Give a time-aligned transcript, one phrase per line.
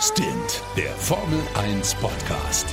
[0.00, 2.66] Stint, der Formel 1 Podcast.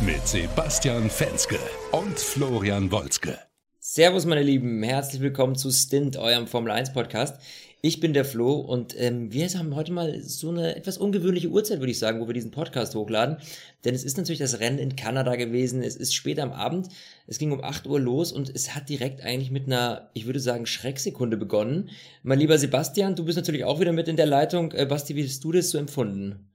[0.00, 1.58] Mit Sebastian Fenske
[1.92, 3.38] und Florian Wolzke.
[3.78, 7.38] Servus, meine Lieben, herzlich willkommen zu Stint, eurem Formel 1 Podcast.
[7.82, 11.78] Ich bin der Flo und ähm, wir haben heute mal so eine etwas ungewöhnliche Uhrzeit,
[11.78, 13.38] würde ich sagen, wo wir diesen Podcast hochladen.
[13.86, 15.82] Denn es ist natürlich das Rennen in Kanada gewesen.
[15.82, 16.88] Es ist spät am Abend.
[17.26, 20.40] Es ging um 8 Uhr los und es hat direkt eigentlich mit einer, ich würde
[20.40, 21.88] sagen, Schrecksekunde begonnen.
[22.22, 24.72] Mein lieber Sebastian, du bist natürlich auch wieder mit in der Leitung.
[24.72, 26.50] Äh, Basti, wie hast du das so empfunden?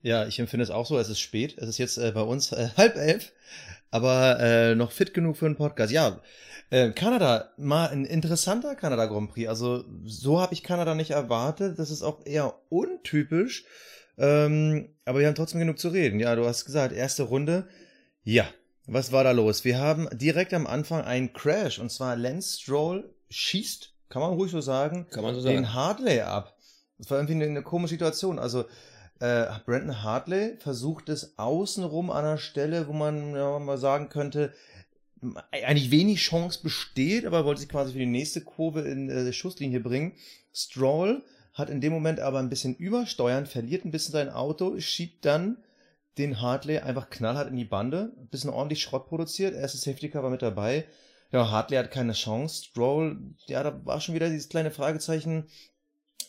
[0.00, 0.96] Ja, ich empfinde es auch so.
[0.96, 1.58] Es ist spät.
[1.58, 3.32] Es ist jetzt äh, bei uns äh, halb elf,
[3.90, 5.92] aber äh, noch fit genug für einen Podcast.
[5.92, 6.22] Ja,
[6.70, 9.48] äh, Kanada, mal ein interessanter Kanada Grand Prix.
[9.48, 11.78] Also so habe ich Kanada nicht erwartet.
[11.78, 13.64] Das ist auch eher untypisch.
[14.18, 16.20] Ähm, aber wir haben trotzdem genug zu reden.
[16.20, 17.66] Ja, du hast gesagt, erste Runde.
[18.22, 18.46] Ja,
[18.86, 19.64] was war da los?
[19.64, 24.50] Wir haben direkt am Anfang einen Crash und zwar Lance Stroll schießt, kann man ruhig
[24.50, 25.56] so sagen, kann man so sagen.
[25.56, 26.56] den Hartley ab.
[26.98, 28.38] Das war irgendwie eine, eine komische Situation.
[28.38, 28.64] Also
[29.20, 34.52] äh, Brandon Hartley versucht es außenrum an einer Stelle, wo man ja, mal sagen könnte,
[35.50, 39.80] eigentlich wenig Chance besteht, aber wollte sich quasi für die nächste Kurve in äh, Schusslinie
[39.80, 40.12] bringen.
[40.52, 45.24] Stroll hat in dem Moment aber ein bisschen übersteuern, verliert ein bisschen sein Auto, schiebt
[45.24, 45.58] dann
[46.18, 50.22] den Hartley einfach knallhart in die Bande, ein bisschen ordentlich Schrott produziert, erste Safety Car
[50.22, 50.86] war mit dabei.
[51.32, 52.64] Ja, Hartley hat keine Chance.
[52.64, 55.46] Stroll, ja, da war schon wieder dieses kleine Fragezeichen.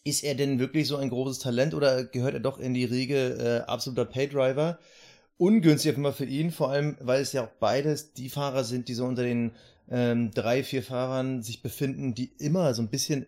[0.04, 3.64] Ist er denn wirklich so ein großes Talent oder gehört er doch in die Riege
[3.66, 4.80] äh, absoluter Paydriver?
[5.42, 8.94] Ungünstig immer für ihn, vor allem, weil es ja auch beides die Fahrer sind, die
[8.94, 9.54] so unter den
[9.90, 13.26] ähm, drei, vier Fahrern sich befinden, die immer so ein bisschen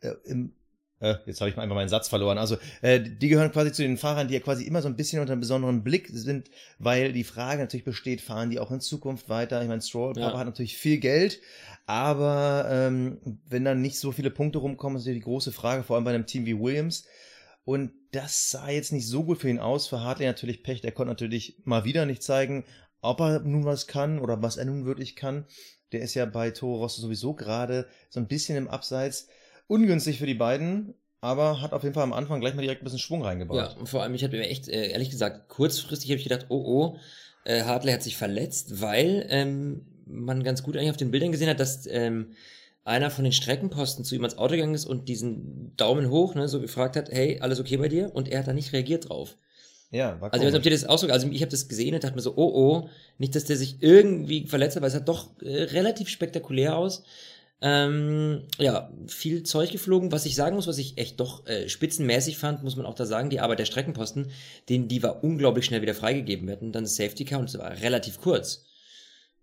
[0.00, 0.52] äh, im
[0.98, 2.38] äh, jetzt habe ich mal einfach meinen Satz verloren.
[2.38, 5.20] Also, äh, die gehören quasi zu den Fahrern, die ja quasi immer so ein bisschen
[5.20, 9.28] unter einem besonderen Blick sind, weil die Frage natürlich besteht, fahren die auch in Zukunft
[9.28, 9.60] weiter?
[9.62, 10.38] Ich meine, Stroll ja.
[10.38, 11.40] hat natürlich viel Geld,
[11.86, 13.18] aber ähm,
[13.48, 16.14] wenn dann nicht so viele Punkte rumkommen, ist natürlich die große Frage, vor allem bei
[16.14, 17.04] einem Team wie Williams.
[17.64, 19.86] Und das sah jetzt nicht so gut für ihn aus.
[19.86, 20.80] Für Hartley natürlich Pech.
[20.80, 22.64] Der konnte natürlich mal wieder nicht zeigen,
[23.00, 25.46] ob er nun was kann oder was er nun wirklich kann.
[25.92, 29.28] Der ist ja bei Toro Rosso sowieso gerade so ein bisschen im Abseits.
[29.68, 32.84] Ungünstig für die beiden, aber hat auf jeden Fall am Anfang gleich mal direkt ein
[32.84, 33.74] bisschen Schwung reingebracht.
[33.74, 36.46] Ja, und vor allem, ich hatte mir echt, äh, ehrlich gesagt, kurzfristig habe ich gedacht,
[36.48, 36.98] oh oh,
[37.44, 41.48] äh, Hartley hat sich verletzt, weil ähm, man ganz gut eigentlich auf den Bildern gesehen
[41.48, 42.32] hat, dass ähm,
[42.84, 46.48] einer von den Streckenposten zu ihm ans Auto gegangen ist und diesen Daumen hoch, ne,
[46.48, 48.14] so gefragt hat, hey, alles okay bei dir?
[48.14, 49.36] Und er hat da nicht reagiert drauf.
[49.92, 51.68] Ja, war Also ich weiß nicht, ob dir das auch so, also ich habe das
[51.68, 52.88] gesehen und dachte mir so, oh oh,
[53.18, 57.04] nicht, dass der sich irgendwie verletzt hat, weil es hat doch äh, relativ spektakulär aus.
[57.60, 60.10] Ähm, ja, viel Zeug geflogen.
[60.10, 63.06] Was ich sagen muss, was ich echt doch äh, spitzenmäßig fand, muss man auch da
[63.06, 64.32] sagen, die Arbeit der Streckenposten,
[64.68, 66.48] den, die war unglaublich schnell wieder freigegeben.
[66.48, 68.64] Wir hatten dann das Safety Car und es war relativ kurz.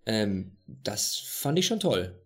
[0.06, 2.20] Ähm, das fand ich schon toll.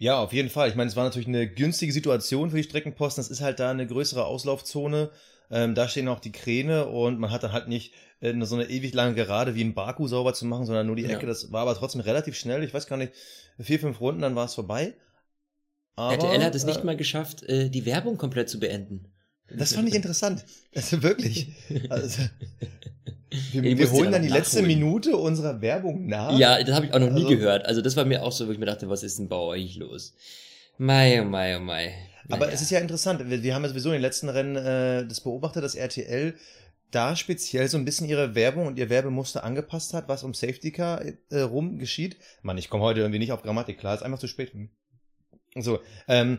[0.00, 0.70] Ja, auf jeden Fall.
[0.70, 3.22] Ich meine, es war natürlich eine günstige Situation für die Streckenposten.
[3.22, 5.10] Das ist halt da eine größere Auslaufzone.
[5.50, 8.70] Ähm, da stehen auch die Kräne und man hat dann halt nicht äh, so eine
[8.70, 11.20] ewig lange Gerade wie in Baku sauber zu machen, sondern nur die Ecke.
[11.20, 11.26] Ja.
[11.26, 12.64] Das war aber trotzdem relativ schnell.
[12.64, 13.12] Ich weiß gar nicht,
[13.58, 14.94] vier, fünf Runden, dann war es vorbei.
[15.96, 19.12] Aber, RTL hat es nicht äh, mal geschafft, äh, die Werbung komplett zu beenden.
[19.56, 20.44] Das fand ich interessant.
[20.74, 21.48] Also wirklich.
[21.88, 22.22] Also,
[23.52, 26.36] wir, wir holen dann die letzte Minute unserer Werbung nach.
[26.38, 27.66] Ja, das habe ich auch noch nie also, gehört.
[27.66, 29.76] Also das war mir auch so, wo ich mir dachte, was ist denn bei euch
[29.76, 30.14] los?
[30.78, 31.94] Mai, oh mai, oh mai.
[32.28, 32.52] Aber ja.
[32.52, 33.28] es ist ja interessant.
[33.28, 36.34] Wir, wir haben ja sowieso in den letzten Rennen äh, das beobachtet, dass RTL
[36.90, 40.72] da speziell so ein bisschen ihre Werbung und ihr Werbemuster angepasst hat, was um Safety
[40.72, 42.16] Car äh, rum geschieht.
[42.42, 44.52] Mann, ich komme heute irgendwie nicht auf Grammatik klar, ist einfach zu spät.
[45.56, 46.38] So, ähm,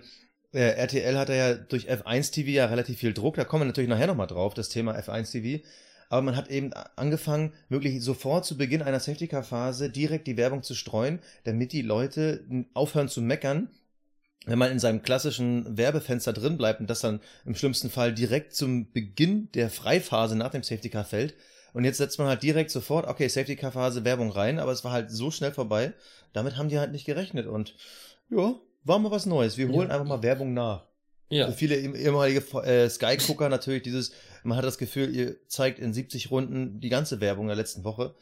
[0.54, 3.90] äh, RTL hat ja durch F1 TV ja relativ viel Druck, da kommen wir natürlich
[3.90, 5.64] nachher nochmal drauf, das Thema F1 TV
[6.12, 10.76] aber man hat eben angefangen, wirklich sofort zu Beginn einer Safety-Car-Phase direkt die Werbung zu
[10.76, 13.70] streuen, damit die Leute aufhören zu meckern,
[14.46, 18.54] wenn man in seinem klassischen Werbefenster drin bleibt und das dann im schlimmsten Fall direkt
[18.54, 21.34] zum Beginn der Freiphase nach dem Safety-Car fällt.
[21.72, 25.12] Und jetzt setzt man halt direkt sofort, okay, Safety-Car-Phase, Werbung rein, aber es war halt
[25.12, 25.94] so schnell vorbei.
[26.34, 27.74] Damit haben die halt nicht gerechnet und
[28.30, 29.58] ja, war mal was Neues.
[29.58, 29.96] Wir holen ja.
[29.96, 30.86] einfach mal Werbung nach.
[31.30, 31.48] Ja.
[31.48, 34.12] Für viele ehemalige äh, Sky-Gucker natürlich dieses,
[34.44, 38.16] man hat das Gefühl, ihr zeigt in 70 Runden die ganze Werbung der letzten Woche.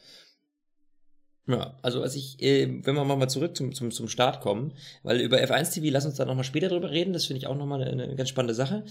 [1.48, 4.72] Ja, also als ich, äh, wenn wir mal zurück zum, zum, zum Start kommen,
[5.02, 7.56] weil über F1 TV, lass uns da nochmal später drüber reden, das finde ich auch
[7.56, 8.84] nochmal eine, eine ganz spannende Sache.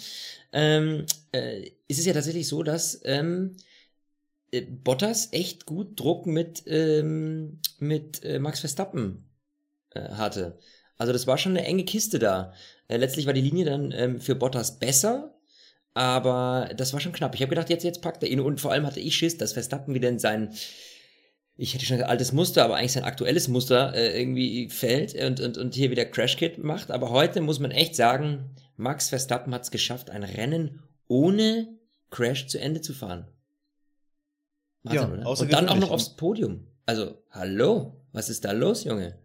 [0.51, 3.55] Ähm, äh, ist es ja tatsächlich so, dass ähm,
[4.51, 9.29] äh, Bottas echt gut Druck mit, ähm, mit äh, Max Verstappen
[9.91, 10.59] äh, hatte.
[10.99, 12.53] Also das war schon eine enge Kiste da.
[12.87, 15.33] Äh, letztlich war die Linie dann ähm, für Bottas besser,
[15.93, 17.33] aber das war schon knapp.
[17.33, 18.41] Ich habe gedacht, jetzt, jetzt packt er ihn.
[18.41, 20.53] Und vor allem hatte ich Schiss, dass Verstappen wieder in sein,
[21.55, 25.39] ich hätte schon ein altes Muster, aber eigentlich sein aktuelles Muster äh, irgendwie fällt und,
[25.39, 26.91] und, und hier wieder Crash Kit macht.
[26.91, 31.79] Aber heute muss man echt sagen, Max Verstappen hat es geschafft, ein Rennen ohne
[32.11, 33.25] Crash zu Ende zu fahren.
[34.83, 35.41] Wahnsinn, Ja, oder?
[35.41, 36.67] Und dann auch noch aufs Podium.
[36.85, 39.17] Also, hallo, was ist da los, Junge?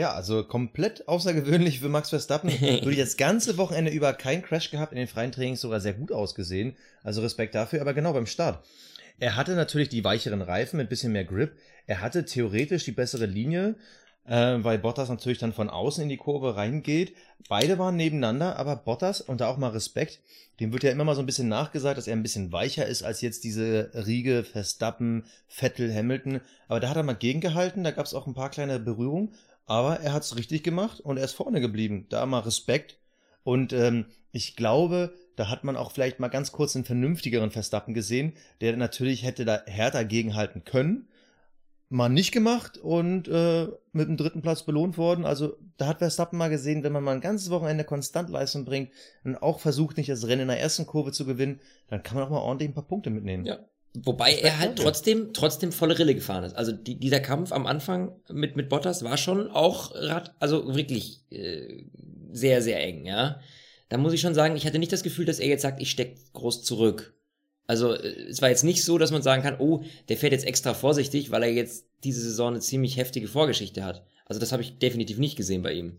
[0.00, 2.48] Ja, also komplett außergewöhnlich für Max Verstappen.
[2.60, 6.10] Wirklich das ganze Wochenende über keinen Crash gehabt, in den freien Trainings sogar sehr gut
[6.10, 6.74] ausgesehen.
[7.02, 8.64] Also Respekt dafür, aber genau beim Start.
[9.18, 11.52] Er hatte natürlich die weicheren Reifen mit bisschen mehr Grip.
[11.86, 13.74] Er hatte theoretisch die bessere Linie,
[14.26, 17.14] äh, weil Bottas natürlich dann von außen in die Kurve reingeht.
[17.50, 20.20] Beide waren nebeneinander, aber Bottas, und da auch mal Respekt,
[20.60, 23.02] dem wird ja immer mal so ein bisschen nachgesagt, dass er ein bisschen weicher ist
[23.02, 26.40] als jetzt diese Riege Verstappen, Vettel, Hamilton.
[26.68, 29.34] Aber da hat er mal gegengehalten, da gab es auch ein paar kleine Berührungen.
[29.66, 32.06] Aber er hat es richtig gemacht und er ist vorne geblieben.
[32.08, 32.98] Da mal Respekt.
[33.42, 37.94] Und ähm, ich glaube, da hat man auch vielleicht mal ganz kurz einen vernünftigeren Verstappen
[37.94, 41.08] gesehen, der natürlich hätte da härter gegenhalten können.
[41.88, 45.24] Mal nicht gemacht und äh, mit dem dritten Platz belohnt worden.
[45.24, 48.90] Also da hat Verstappen mal gesehen, wenn man mal ein ganzes Wochenende konstant Leistung bringt
[49.24, 52.26] und auch versucht, nicht das Rennen in der ersten Kurve zu gewinnen, dann kann man
[52.26, 53.44] auch mal ordentlich ein paar Punkte mitnehmen.
[53.44, 53.58] Ja.
[53.94, 56.54] Wobei er halt trotzdem, trotzdem volle Rille gefahren ist.
[56.54, 61.24] Also die, dieser Kampf am Anfang mit, mit Bottas war schon auch, Rad, also wirklich
[61.30, 61.84] äh,
[62.30, 63.40] sehr, sehr eng, ja.
[63.88, 65.90] Da muss ich schon sagen, ich hatte nicht das Gefühl, dass er jetzt sagt, ich
[65.90, 67.14] steck groß zurück.
[67.66, 70.46] Also äh, es war jetzt nicht so, dass man sagen kann, oh, der fährt jetzt
[70.46, 74.04] extra vorsichtig, weil er jetzt diese Saison eine ziemlich heftige Vorgeschichte hat.
[74.24, 75.98] Also das habe ich definitiv nicht gesehen bei ihm.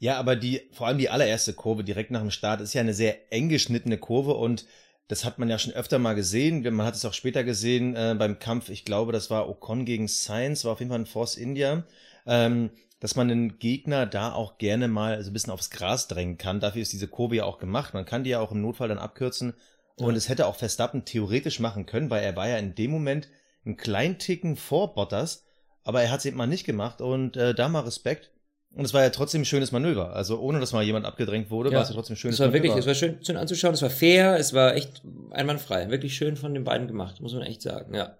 [0.00, 2.94] Ja, aber die, vor allem die allererste Kurve direkt nach dem Start ist ja eine
[2.94, 4.66] sehr eng geschnittene Kurve und
[5.08, 6.62] das hat man ja schon öfter mal gesehen.
[6.74, 10.06] Man hat es auch später gesehen äh, beim Kampf, ich glaube, das war Ocon gegen
[10.06, 11.84] Sainz, war auf jeden Fall ein Force India,
[12.26, 12.70] ähm,
[13.00, 16.60] dass man den Gegner da auch gerne mal so ein bisschen aufs Gras drängen kann.
[16.60, 17.94] Dafür ist diese Kurve ja auch gemacht.
[17.94, 19.54] Man kann die ja auch im Notfall dann abkürzen.
[19.96, 23.28] Und es hätte auch Verstappen theoretisch machen können, weil er war ja in dem Moment
[23.64, 25.44] einen kleinen Ticken vor Bottas,
[25.82, 28.30] aber er hat es eben mal nicht gemacht und äh, da mal Respekt.
[28.74, 30.14] Und es war ja trotzdem ein schönes Manöver.
[30.14, 32.48] Also ohne, dass mal jemand abgedrängt wurde, war es ja trotzdem ein schönes Es war
[32.48, 32.64] Manöver.
[32.64, 35.90] wirklich, es war schön, schön anzuschauen, es war fair, es war echt einwandfrei.
[35.90, 38.18] Wirklich schön von den beiden gemacht, muss man echt sagen, ja.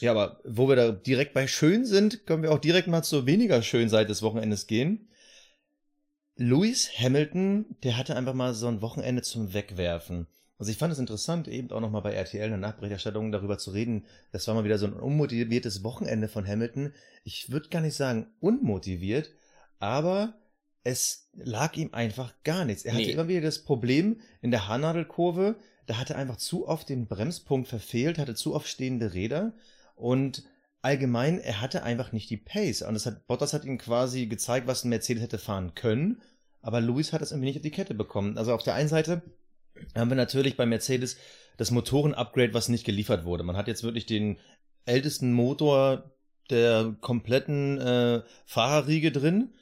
[0.00, 3.26] Ja, aber wo wir da direkt bei schön sind, können wir auch direkt mal zur
[3.26, 5.08] weniger schönen Seite des Wochenendes gehen.
[6.36, 10.26] Lewis Hamilton, der hatte einfach mal so ein Wochenende zum Wegwerfen.
[10.58, 13.70] Also ich fand es interessant, eben auch nochmal bei RTL in der Nachberichterstattung darüber zu
[13.70, 14.06] reden.
[14.32, 16.92] Das war mal wieder so ein unmotiviertes Wochenende von Hamilton.
[17.24, 19.30] Ich würde gar nicht sagen unmotiviert,
[19.82, 20.34] aber
[20.84, 22.84] es lag ihm einfach gar nichts.
[22.84, 23.10] Er hatte Nee.
[23.10, 25.56] immer wieder das Problem in der Haarnadelkurve,
[25.86, 29.54] da hat er einfach zu oft den Bremspunkt verfehlt, hatte zu oft stehende Räder
[29.96, 30.44] und
[30.82, 32.82] allgemein, er hatte einfach nicht die Pace.
[32.82, 36.22] Und das hat, Bottas hat ihm quasi gezeigt, was ein Mercedes hätte fahren können,
[36.60, 38.38] aber Lewis hat es irgendwie nicht auf die Kette bekommen.
[38.38, 39.22] Also auf der einen Seite
[39.96, 41.16] haben wir natürlich bei Mercedes
[41.56, 43.42] das Motoren-Upgrade, was nicht geliefert wurde.
[43.42, 44.38] Man hat jetzt wirklich den
[44.86, 46.12] ältesten Motor
[46.50, 49.54] der kompletten äh, Fahrerriege drin.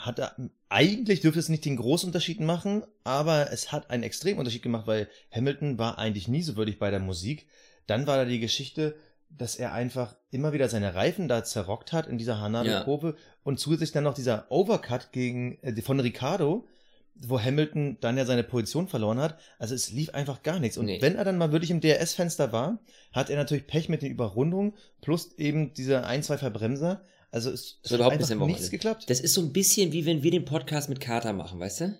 [0.00, 0.34] Hat er,
[0.68, 4.86] eigentlich dürfte es nicht den großen Unterschied machen, aber es hat einen extremen Unterschied gemacht,
[4.86, 7.46] weil Hamilton war eigentlich nie so würdig bei der Musik.
[7.86, 8.96] Dann war da die Geschichte,
[9.28, 13.92] dass er einfach immer wieder seine Reifen da zerrockt hat in dieser Hanade-Kurve und zusätzlich
[13.92, 16.66] dann noch dieser Overcut gegen äh, von Ricardo,
[17.14, 19.38] wo Hamilton dann ja seine Position verloren hat.
[19.58, 20.78] Also es lief einfach gar nichts.
[20.78, 21.02] Und Nee.
[21.02, 22.78] wenn er dann mal wirklich im DRS-Fenster war,
[23.12, 27.02] hat er natürlich Pech mit den Überrundungen plus eben diese ein, zwei Verbremser.
[27.30, 29.08] Also es, es war überhaupt einfach nichts geklappt.
[29.08, 31.96] Das ist so ein bisschen wie wenn wir den Podcast mit Kater machen, weißt du?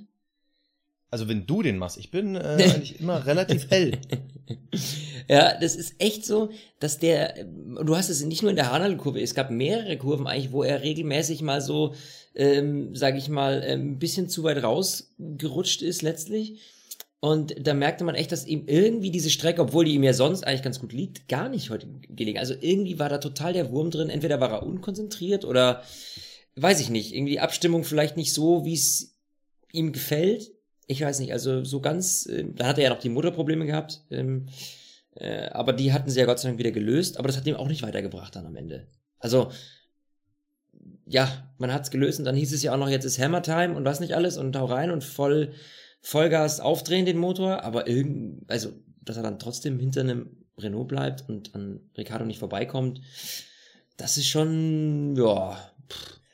[1.10, 3.98] Also wenn du den machst, ich bin äh, eigentlich immer relativ hell.
[5.28, 9.20] ja, das ist echt so, dass der, du hast es nicht nur in der Hanal-Kurve,
[9.20, 11.94] es gab mehrere Kurven eigentlich, wo er regelmäßig mal so,
[12.34, 16.60] ähm, sag ich mal, ähm, ein bisschen zu weit rausgerutscht ist letztlich.
[17.20, 20.42] Und da merkte man echt, dass ihm irgendwie diese Strecke, obwohl die ihm ja sonst
[20.42, 22.38] eigentlich ganz gut liegt, gar nicht heute gelegen.
[22.38, 24.08] Also irgendwie war da total der Wurm drin.
[24.08, 25.82] Entweder war er unkonzentriert oder
[26.56, 27.14] weiß ich nicht.
[27.14, 29.18] Irgendwie die Abstimmung vielleicht nicht so, wie es
[29.70, 30.50] ihm gefällt.
[30.86, 34.02] Ich weiß nicht, also so ganz, äh, da hat er ja noch die Motorprobleme gehabt.
[34.10, 34.46] Ähm,
[35.14, 37.18] äh, aber die hatten sie ja Gott sei Dank wieder gelöst.
[37.18, 38.86] Aber das hat ihm auch nicht weitergebracht dann am Ende.
[39.18, 39.50] Also,
[41.04, 43.74] ja, man hat's gelöst und dann hieß es ja auch noch, jetzt ist Hammer Time
[43.74, 45.52] und was nicht alles und hau rein und voll
[46.02, 51.28] Vollgas aufdrehen den Motor, aber irgend, also, dass er dann trotzdem hinter einem Renault bleibt
[51.28, 53.00] und an Ricardo nicht vorbeikommt,
[53.96, 55.58] das ist schon, ja,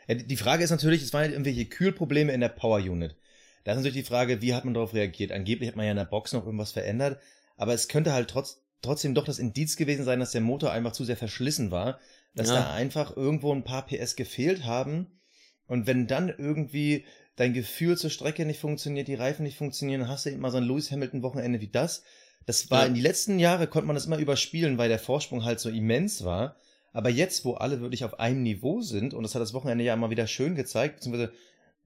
[0.08, 3.16] Ja, die die Frage ist natürlich, es waren halt irgendwelche Kühlprobleme in der Power Unit.
[3.64, 5.32] Da ist natürlich die Frage, wie hat man darauf reagiert?
[5.32, 7.18] Angeblich hat man ja in der Box noch irgendwas verändert,
[7.56, 10.92] aber es könnte halt trotz, trotzdem doch das Indiz gewesen sein, dass der Motor einfach
[10.92, 11.98] zu sehr verschlissen war,
[12.36, 12.54] dass Ja.
[12.56, 15.08] da einfach irgendwo ein paar PS gefehlt haben.
[15.66, 17.04] Und wenn dann irgendwie
[17.36, 20.50] dein Gefühl zur Strecke nicht funktioniert, die Reifen nicht funktionieren, dann hast du eben mal
[20.50, 22.02] so ein Lewis Hamilton Wochenende wie das.
[22.46, 22.86] Das war Ja.
[22.86, 26.24] in die letzten Jahre konnte man das immer überspielen, weil der Vorsprung halt so immens
[26.24, 26.56] war.
[26.92, 29.92] Aber jetzt, wo alle wirklich auf einem Niveau sind, und das hat das Wochenende ja
[29.94, 31.32] immer wieder schön gezeigt, beziehungsweise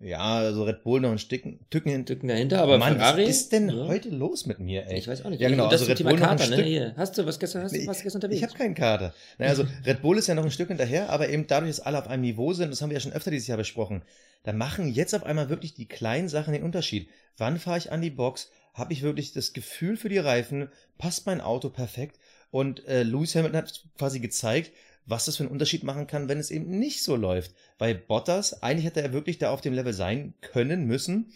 [0.02, 3.24] Ja, also Red Bull noch ein Stücken, Tücken, Tücken dahinter, aber Mann, Ferrari.
[3.24, 3.86] was ist denn ja.
[3.86, 4.98] heute los mit mir, ey?
[4.98, 5.40] Ich weiß auch nicht.
[5.42, 6.56] Ja, genau, also Red Thema Bull noch ein Kater, ne?
[6.56, 6.94] Stück- Hier.
[6.96, 8.38] Hast du was gestern, hast du was gestern unterwegs?
[8.38, 9.12] Ich habe keinen Kater.
[9.36, 11.98] Naja, also Red Bull ist ja noch ein Stück hinterher, aber eben dadurch, dass alle
[11.98, 14.02] auf einem Niveau sind, das haben wir ja schon öfter dieses Jahr besprochen,
[14.42, 17.10] da machen jetzt auf einmal wirklich die kleinen Sachen den Unterschied.
[17.36, 18.50] Wann fahre ich an die Box?
[18.72, 20.68] Habe ich wirklich das Gefühl für die Reifen?
[20.96, 22.18] Passt mein Auto perfekt?
[22.50, 24.72] Und äh, Lewis Hamilton hat quasi gezeigt,
[25.10, 27.54] was das für einen Unterschied machen kann, wenn es eben nicht so läuft.
[27.78, 31.32] Bei Bottas, eigentlich hätte er wirklich da auf dem Level sein können, müssen.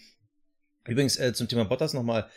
[0.87, 2.29] Übrigens äh, zum Thema Bottas nochmal.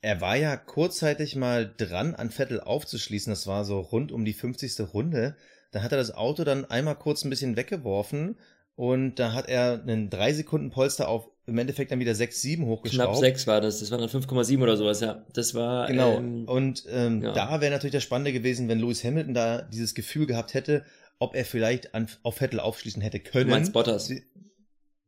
[0.00, 3.30] Er war ja kurzzeitig mal dran, an Vettel aufzuschließen.
[3.30, 4.80] Das war so rund um die 50.
[4.92, 5.36] Runde.
[5.70, 8.36] Da hat er das Auto dann einmal kurz ein bisschen weggeworfen
[8.76, 12.66] und da hat er einen 3 Sekunden Polster auf im Endeffekt dann wieder 6, 7
[12.66, 13.10] hochgeschraubt.
[13.10, 13.80] Knapp 6 war das.
[13.80, 15.26] Das waren dann 5,7 oder sowas, ja.
[15.32, 15.88] Das war.
[15.88, 16.16] Genau.
[16.16, 17.32] Ähm, und ähm, ja.
[17.32, 20.84] da wäre natürlich das Spannende gewesen, wenn Lewis Hamilton da dieses Gefühl gehabt hätte,
[21.18, 23.48] ob er vielleicht an, auf Vettel aufschließen hätte können.
[23.48, 24.10] du meinst Bottas.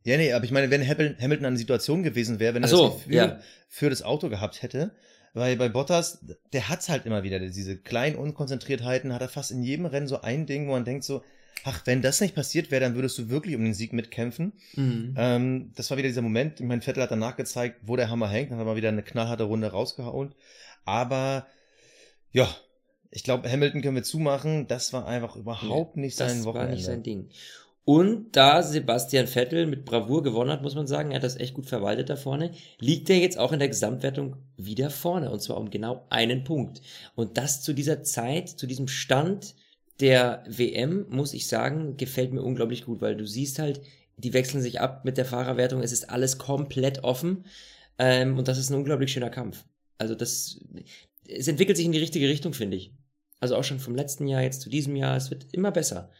[0.04, 2.68] Ja, nee, aber ich meine, wenn Hamil- Hamilton an der Situation gewesen wäre, wenn er
[2.68, 3.40] so, das Gefühl ja.
[3.68, 4.92] für das Auto gehabt hätte,
[5.32, 9.62] weil bei Bottas, der hat's halt immer wieder, diese kleinen Unkonzentriertheiten, hat er fast in
[9.62, 11.22] jedem Rennen so ein Ding, wo man denkt so,
[11.64, 14.52] ach, wenn das nicht passiert wäre, dann würdest du wirklich um den Sieg mitkämpfen.
[14.74, 15.14] Mhm.
[15.16, 18.28] Ähm, das war wieder dieser Moment, ich meine, Vettel hat danach gezeigt, wo der Hammer
[18.28, 20.34] hängt, dann hat er wieder eine knallharte Runde rausgehauen.
[20.84, 21.46] Aber,
[22.32, 22.48] ja,
[23.10, 26.68] ich glaube, Hamilton können wir zumachen, das war einfach überhaupt nicht sein das Wochenende.
[26.70, 27.30] war nicht sein Ding.
[27.84, 31.52] Und da Sebastian Vettel mit Bravour gewonnen hat, muss man sagen, er hat das echt
[31.52, 35.58] gut verwaltet da vorne, liegt er jetzt auch in der Gesamtwertung wieder vorne und zwar
[35.58, 36.80] um genau einen Punkt.
[37.14, 39.54] Und das zu dieser Zeit, zu diesem Stand
[40.00, 43.80] der WM, muss ich sagen, gefällt mir unglaublich gut, weil du siehst halt,
[44.16, 47.44] die wechseln sich ab mit der Fahrerwertung, es ist alles komplett offen
[47.98, 49.64] ähm, und das ist ein unglaublich schöner Kampf.
[49.98, 50.60] Also das,
[51.26, 52.92] es entwickelt sich in die richtige Richtung, finde ich.
[53.40, 56.10] Also auch schon vom letzten Jahr jetzt zu diesem Jahr, es wird immer besser.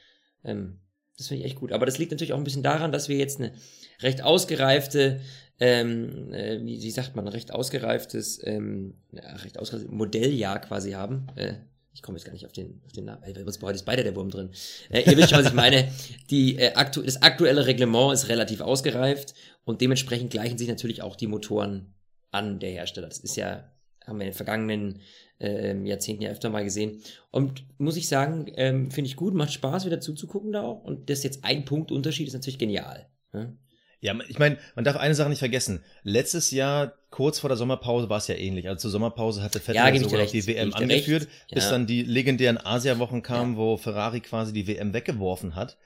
[0.44, 0.80] Ähm,
[1.16, 1.72] das finde ich echt gut.
[1.72, 3.52] Aber das liegt natürlich auch ein bisschen daran, dass wir jetzt eine
[4.00, 5.20] recht ausgereifte,
[5.60, 11.26] ähm, äh, wie, wie sagt man, recht ausgereiftes, ähm, ja, recht ausgereiftes Modelljahr quasi haben.
[11.36, 11.54] Äh,
[11.94, 13.22] ich komme jetzt gar nicht auf den, auf den Namen.
[13.22, 14.50] Bei heute ist beide der Wurm drin.
[14.90, 15.90] Äh, ihr wisst schon, was ich meine.
[16.28, 19.34] Die, äh, aktu das aktuelle Reglement ist relativ ausgereift
[19.64, 21.94] und dementsprechend gleichen sich natürlich auch die Motoren
[22.32, 23.06] an der Hersteller.
[23.06, 23.70] Das ist ja,
[24.04, 25.00] haben wir in den vergangenen
[25.38, 27.00] ähm, Jahrzehnten ja öfter mal gesehen.
[27.30, 30.82] Und muss ich sagen, ähm, finde ich gut, macht Spaß, wieder zuzugucken da auch.
[30.82, 33.08] Und das jetzt ein Punkt Unterschied ist natürlich genial.
[33.32, 33.56] Ne?
[34.04, 35.82] Ja, ich meine, man darf eine Sache nicht vergessen.
[36.02, 38.68] Letztes Jahr, kurz vor der Sommerpause, war es ja ähnlich.
[38.68, 41.54] Also zur Sommerpause hatte Vettel Ja, ja, sogar noch recht, die WM angeführt, recht.
[41.54, 41.70] bis Ja.
[41.70, 45.78] dann die legendären Asia-Wochen kamen, wo Ferrari quasi die WM weggeworfen hat.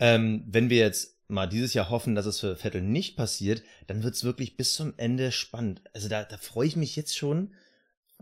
[0.00, 4.02] Ähm, wenn wir jetzt mal dieses Jahr hoffen, dass es für Vettel nicht passiert, dann
[4.02, 5.82] wird's wirklich bis zum Ende spannend.
[5.94, 7.54] Also da, da freue ich mich jetzt schon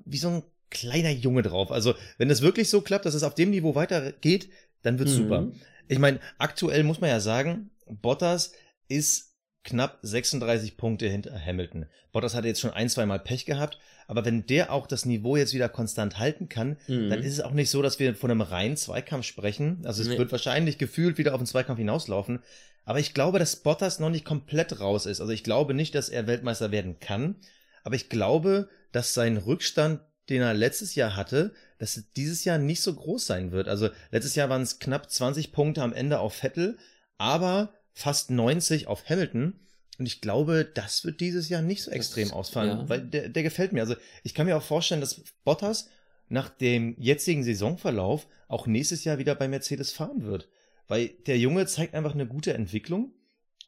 [0.04, 1.72] wie so ein kleiner Junge drauf.
[1.72, 4.50] Also wenn das wirklich so klappt, dass es auf dem Niveau weitergeht,
[4.82, 5.16] dann wird's Mhm.
[5.16, 5.48] super.
[5.88, 8.52] Ich meine, aktuell muss man ja sagen, Bottas
[8.86, 9.29] ist
[9.62, 11.86] knapp 36 Punkte hinter Hamilton.
[12.12, 15.36] Bottas hatte jetzt schon ein, zwei Mal Pech gehabt, aber wenn der auch das Niveau
[15.36, 17.10] jetzt wieder konstant halten kann, Mhm.
[17.10, 19.82] dann ist es auch nicht so, dass wir von einem reinen Zweikampf sprechen.
[19.84, 20.18] Also es Nee.
[20.18, 22.40] wird wahrscheinlich gefühlt wieder auf den Zweikampf hinauslaufen.
[22.84, 25.20] Aber ich glaube, dass Bottas noch nicht komplett raus ist.
[25.20, 27.36] Also ich glaube nicht, dass er Weltmeister werden kann.
[27.84, 32.58] Aber ich glaube, dass sein Rückstand, den er letztes Jahr hatte, dass es dieses Jahr
[32.58, 33.68] nicht so groß sein wird.
[33.68, 36.78] Also letztes Jahr waren es knapp 20 Punkte am Ende auf Vettel,
[37.18, 39.54] aber fast 90 auf Hamilton.
[39.98, 42.88] Und ich glaube, das wird dieses Jahr nicht so extrem Das- ausfallen, ja.
[42.88, 43.82] weil der, der gefällt mir.
[43.82, 45.88] Also ich kann mir auch vorstellen, dass Bottas
[46.28, 50.48] nach dem jetzigen Saisonverlauf auch nächstes Jahr wieder bei Mercedes fahren wird.
[50.88, 53.12] Weil der Junge zeigt einfach eine gute Entwicklung.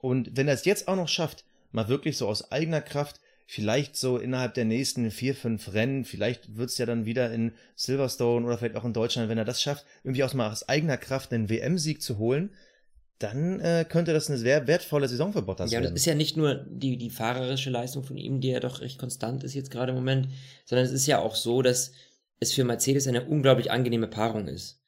[0.01, 3.97] Und wenn er es jetzt auch noch schafft, mal wirklich so aus eigener Kraft, vielleicht
[3.97, 8.57] so innerhalb der nächsten vier, fünf Rennen, vielleicht wird's ja dann wieder in Silverstone oder
[8.59, 11.51] vielleicht auch in Deutschland, wenn er das schafft, irgendwie aus, mal aus eigener Kraft einen
[11.51, 12.51] WM-Sieg zu holen,
[13.19, 15.97] dann äh, könnte das eine sehr wertvolle Saison für Bottas Ja, das werden.
[15.97, 19.45] ist ja nicht nur die, die fahrerische Leistung von ihm, die ja doch recht konstant
[19.45, 20.29] ist jetzt gerade im Moment,
[20.65, 21.93] sondern es ist ja auch so, dass
[22.41, 24.81] es für Mercedes eine unglaublich angenehme Paarung ist.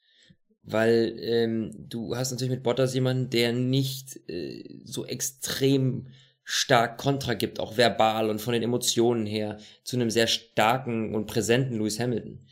[0.63, 6.07] Weil ähm, du hast natürlich mit Bottas jemanden, der nicht äh, so extrem
[6.43, 11.25] stark Kontra gibt, auch verbal und von den Emotionen her, zu einem sehr starken und
[11.27, 12.45] präsenten Lewis Hamilton.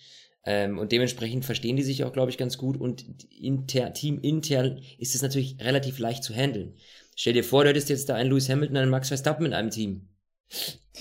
[0.46, 2.78] Ähm, und dementsprechend verstehen die sich auch, glaube ich, ganz gut.
[2.78, 3.06] Und
[3.40, 6.76] inter, Team intern ist es natürlich relativ leicht zu handeln.
[7.16, 9.54] Stell dir vor, du hättest jetzt da einen Lewis Hamilton und einen Max Verstappen in
[9.54, 10.10] einem Team.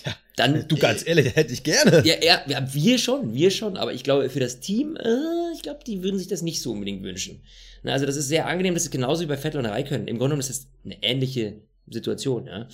[0.04, 2.02] Ja, Dann, Du ganz ehrlich, hätte ich gerne.
[2.06, 5.62] ja, ja, ja, wir schon, wir schon, aber ich glaube, für das Team, äh, ich
[5.62, 7.42] glaube, die würden sich das nicht so unbedingt wünschen.
[7.82, 10.08] Na, also das ist sehr angenehm, das ist genauso wie bei Vettel und Raikkonen.
[10.08, 12.68] Im Grunde genommen ist das eine ähnliche Situation, ja.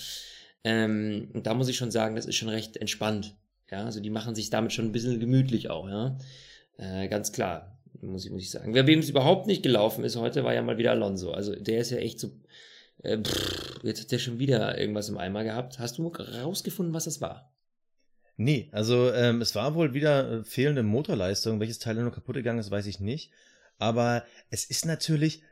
[0.64, 3.36] Ähm, und da muss ich schon sagen, das ist schon recht entspannt.
[3.70, 6.18] Ja, also die machen sich damit schon ein bisschen gemütlich auch, ja.
[6.78, 8.72] Äh, ganz klar, muss ich, muss ich sagen.
[8.72, 11.32] Wer wem es überhaupt nicht gelaufen ist heute, war ja mal wieder Alonso.
[11.32, 12.30] Also der ist ja echt so
[13.02, 15.78] äh, pff, jetzt hat der schon wieder irgendwas im Eimer gehabt.
[15.78, 17.52] Hast du rausgefunden, was das war?
[18.36, 21.58] Nee, also ähm, es war wohl wieder äh, fehlende Motorleistung.
[21.60, 23.32] Welches Teil nur kaputt gegangen ist, weiß ich nicht.
[23.78, 25.42] Aber es ist natürlich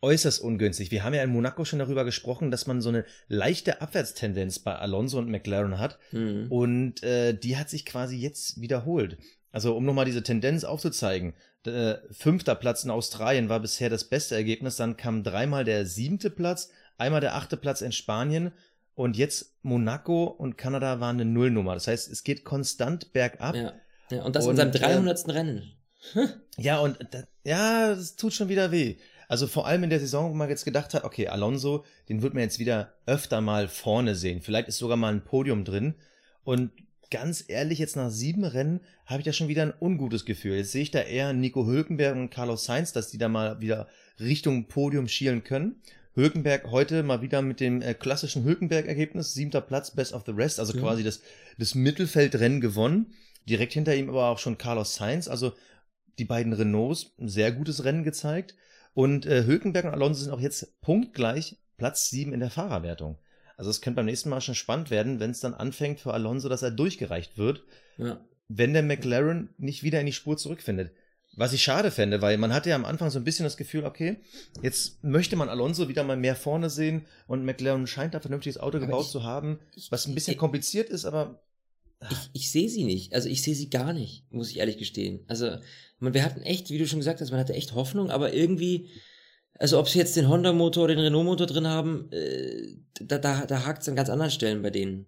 [0.00, 0.90] äußerst ungünstig.
[0.90, 4.76] Wir haben ja in Monaco schon darüber gesprochen, dass man so eine leichte Abwärtstendenz bei
[4.76, 5.98] Alonso und McLaren hat.
[6.12, 6.46] Mhm.
[6.50, 9.18] Und äh, die hat sich quasi jetzt wiederholt.
[9.56, 11.32] Also um nochmal diese Tendenz aufzuzeigen.
[11.64, 14.76] Äh, fünfter Platz in Australien war bisher das beste Ergebnis.
[14.76, 18.52] Dann kam dreimal der siebte Platz, einmal der achte Platz in Spanien
[18.94, 21.72] und jetzt Monaco und Kanada waren eine Nullnummer.
[21.72, 23.54] Das heißt, es geht konstant bergab.
[23.54, 23.72] Ja.
[24.10, 24.24] ja.
[24.24, 25.28] Und das Und, in seinem äh, 300.
[25.28, 25.72] Rennen.
[26.58, 26.98] Ja, und
[27.42, 28.96] ja, das tut schon wieder weh.
[29.26, 32.34] Also vor allem in der Saison, wo man jetzt gedacht hat, okay, Alonso, den wird
[32.34, 34.42] man jetzt wieder öfter mal vorne sehen.
[34.42, 35.94] Vielleicht ist sogar mal ein Podium drin.
[36.44, 36.72] Und
[37.10, 40.56] ganz ehrlich, jetzt nach sieben Rennen habe ich da schon wieder ein ungutes Gefühl.
[40.56, 43.88] Jetzt sehe ich da eher Nico Hülkenberg und Carlos Sainz, dass die da mal wieder
[44.18, 45.76] Richtung Podium schielen können.
[46.14, 50.58] Hülkenberg heute mal wieder mit dem äh, klassischen Hülkenberg-Ergebnis, siebter Platz, Best of the Rest,
[50.58, 50.80] also Ja.
[50.80, 51.20] quasi das,
[51.58, 53.12] das Mittelfeldrennen gewonnen.
[53.48, 55.52] Direkt hinter ihm aber auch schon Carlos Sainz, also
[56.18, 58.54] die beiden Renaults, ein sehr gutes Rennen gezeigt.
[58.94, 63.18] Und äh, Hülkenberg und Alonso sind auch jetzt punktgleich Platz sieben in der Fahrerwertung.
[63.56, 66.48] Also es könnte beim nächsten Mal schon spannend werden, wenn es dann anfängt für Alonso,
[66.48, 67.62] dass er durchgereicht wird,
[67.98, 68.20] Ja.
[68.48, 70.92] wenn der McLaren nicht wieder in die Spur zurückfindet.
[71.38, 73.84] Was ich schade fände, weil man hatte ja am Anfang so ein bisschen das Gefühl,
[73.84, 74.18] okay,
[74.62, 78.58] jetzt möchte man Alonso wieder mal mehr vorne sehen und McLaren scheint da ein vernünftiges
[78.58, 79.58] Auto Aber gebaut ich- zu haben,
[79.90, 81.42] was ein bisschen ich- kompliziert ist, aber
[82.10, 83.14] Ich, ich sehe sie nicht.
[83.14, 85.20] Also ich sehe sie gar nicht, muss ich ehrlich gestehen.
[85.28, 85.56] Also
[85.98, 88.90] man, wir hatten echt, wie du schon gesagt hast, man hatte echt Hoffnung, aber irgendwie,
[89.58, 93.64] also ob sie jetzt den Honda-Motor oder den Renault-Motor drin haben, äh, da, da, da
[93.64, 95.06] hakt es an ganz anderen Stellen bei denen.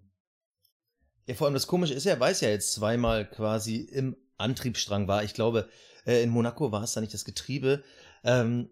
[1.27, 5.23] Ja, vor allem das Komische ist, er weiß ja jetzt zweimal quasi im Antriebsstrang war.
[5.23, 5.69] Ich glaube,
[6.05, 7.83] äh, in Monaco war es da nicht das Getriebe.
[8.23, 8.69] Ähm,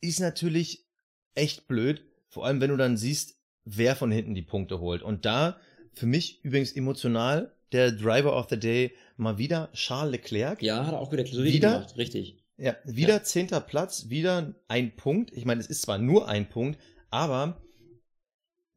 [0.00, 0.86] ist natürlich
[1.34, 5.02] echt blöd, vor allem wenn du dann siehst, wer von hinten die Punkte holt.
[5.02, 5.60] Und da,
[5.92, 10.62] für mich übrigens emotional, der Driver of the Day mal wieder Charles Leclerc.
[10.62, 11.72] Ja, hat er auch wieder solide Wieder?
[11.72, 12.41] gemacht, richtig.
[12.62, 15.32] Ja, wieder zehnter Platz, wieder ein Punkt.
[15.32, 16.78] Ich meine, es ist zwar nur ein Punkt,
[17.10, 17.60] aber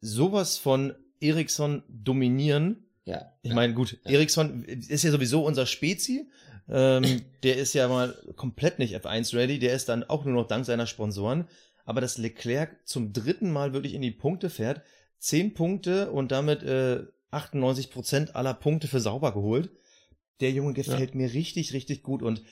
[0.00, 2.88] sowas von Ericsson dominieren.
[3.04, 3.32] Ja.
[3.42, 4.10] Ich meine, gut, Ja.
[4.10, 6.28] Ericsson ist ja sowieso unser Spezi.
[6.68, 9.60] Ähm, der ist ja mal komplett nicht F1 ready.
[9.60, 11.46] Der ist dann auch nur noch dank seiner Sponsoren.
[11.84, 14.82] Aber dass Leclerc zum dritten Mal wirklich in die Punkte fährt,
[15.20, 19.70] zehn Punkte und damit äh, 98 Prozent aller Punkte für sauber geholt.
[20.40, 22.24] Der Junge gefällt mir richtig, richtig gut.
[22.24, 22.42] Und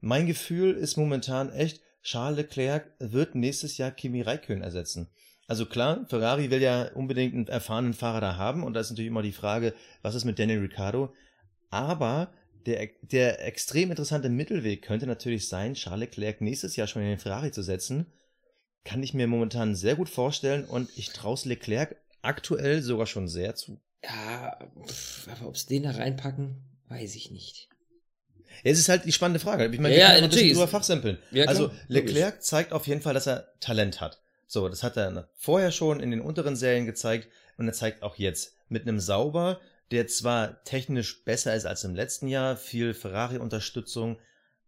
[0.00, 5.08] mein Gefühl ist momentan echt, Charles Leclerc wird nächstes Jahr Kimi Räikkönen ersetzen.
[5.46, 9.08] Also klar, Ferrari will ja unbedingt einen erfahrenen Fahrer da haben und da ist natürlich
[9.08, 11.12] immer die Frage, was ist mit Daniel Ricciardo?
[11.70, 12.32] Aber
[12.66, 17.18] der, der extrem interessante Mittelweg könnte natürlich sein, Charles Leclerc nächstes Jahr schon in den
[17.18, 18.06] Ferrari zu setzen.
[18.84, 23.54] Kann ich mir momentan sehr gut vorstellen und ich traue Leclerc aktuell sogar schon sehr
[23.54, 23.80] zu.
[24.02, 24.58] Ja,
[25.26, 27.68] aber ob sie den da reinpacken, weiß ich nicht.
[28.64, 29.66] Es ist halt die spannende Frage.
[29.66, 30.44] Ich meine, Ja, wir ja, können ein natürlich.
[30.44, 31.18] bisschen drüber fachsimpeln.
[31.30, 31.70] Ja, also.
[31.88, 34.20] Leclerc zeigt auf jeden Fall, dass er Talent hat.
[34.46, 38.16] So, das hat er vorher schon in den unteren Serien gezeigt und er zeigt auch
[38.16, 39.60] jetzt mit einem Sauber,
[39.90, 44.18] der zwar technisch besser ist als im letzten Jahr, viel Ferrari-Unterstützung,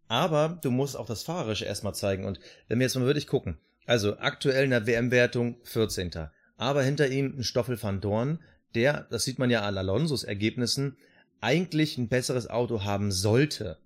[0.09, 2.25] aber du musst auch das Fahrerische erstmal zeigen.
[2.25, 6.11] Und wenn wir jetzt mal wirklich gucken, also aktuell in der WM-Wertung 14.
[6.57, 8.41] Aber hinter ihm ein Stoffel van Dorn,
[8.75, 10.97] der, das sieht man ja an Alonsos Ergebnissen,
[11.43, 13.77] eigentlich ein besseres Auto haben sollte.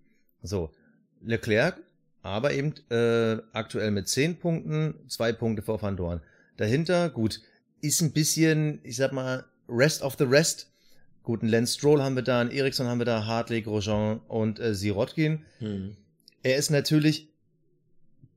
[0.43, 0.71] So,
[1.23, 1.81] Leclerc,
[2.23, 6.21] aber eben äh, aktuell mit 10 Punkten, zwei Punkte vor Van Dorn.
[6.57, 7.41] Dahinter, gut,
[7.81, 10.71] ist ein bisschen, ich sag mal, Rest of the Rest.
[11.23, 14.61] Gut, einen Lance Stroll haben wir da, einen Ericsson haben wir da, Hartley, Grosjean und
[14.61, 15.45] äh, Sirotkin.
[15.59, 15.97] Hm.
[16.43, 17.29] Er ist natürlich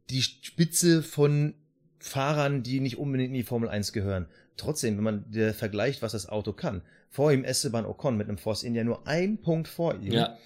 [0.09, 1.53] die Spitze von
[1.99, 4.27] Fahrern, die nicht unbedingt in die Formel 1 gehören.
[4.59, 6.81] Trotzdem, wenn man der vergleicht, was das Auto kann.
[7.09, 10.11] Vor ihm Esteban Ocon mit einem Force India nur ein Punkt vor ihm.
[10.11, 10.37] Ja.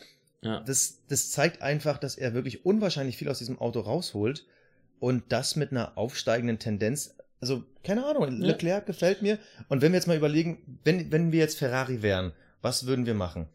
[0.41, 0.60] Ja.
[0.62, 4.45] Das, das zeigt einfach, dass er wirklich unwahrscheinlich viel aus diesem Auto rausholt
[4.99, 7.15] und das mit einer aufsteigenden Tendenz.
[7.39, 8.47] Also, keine Ahnung, Ja.
[8.47, 9.39] Leclerc gefällt mir.
[9.69, 13.13] Und wenn wir jetzt mal überlegen, wenn, wenn wir jetzt Ferrari wären, was würden wir
[13.13, 13.47] machen?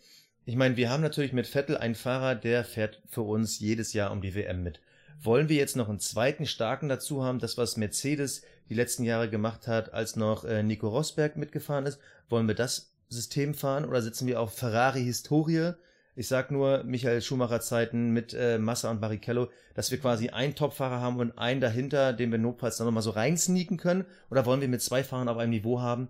[0.45, 4.11] Ich meine, wir haben natürlich mit Vettel einen Fahrer, der fährt für uns jedes Jahr
[4.11, 4.81] um die WM mit.
[5.21, 9.31] Wollen wir jetzt noch einen zweiten starken dazu haben, das was Mercedes die letzten Jahre
[9.31, 11.99] gemacht hat, als noch äh, Nico Rosberg mitgefahren ist?
[12.29, 15.73] Wollen wir das System fahren oder sitzen wir auf Ferrari-Historie?
[16.15, 20.57] Ich sag nur Michael Schumacher Zeiten mit äh, Massa und Barrichello, dass wir quasi einen
[20.57, 24.05] Topfahrer haben und einen dahinter, den wir notfalls dann nochmal so reinsneaken können?
[24.29, 26.09] Oder wollen wir mit zwei Fahrern auf einem Niveau haben,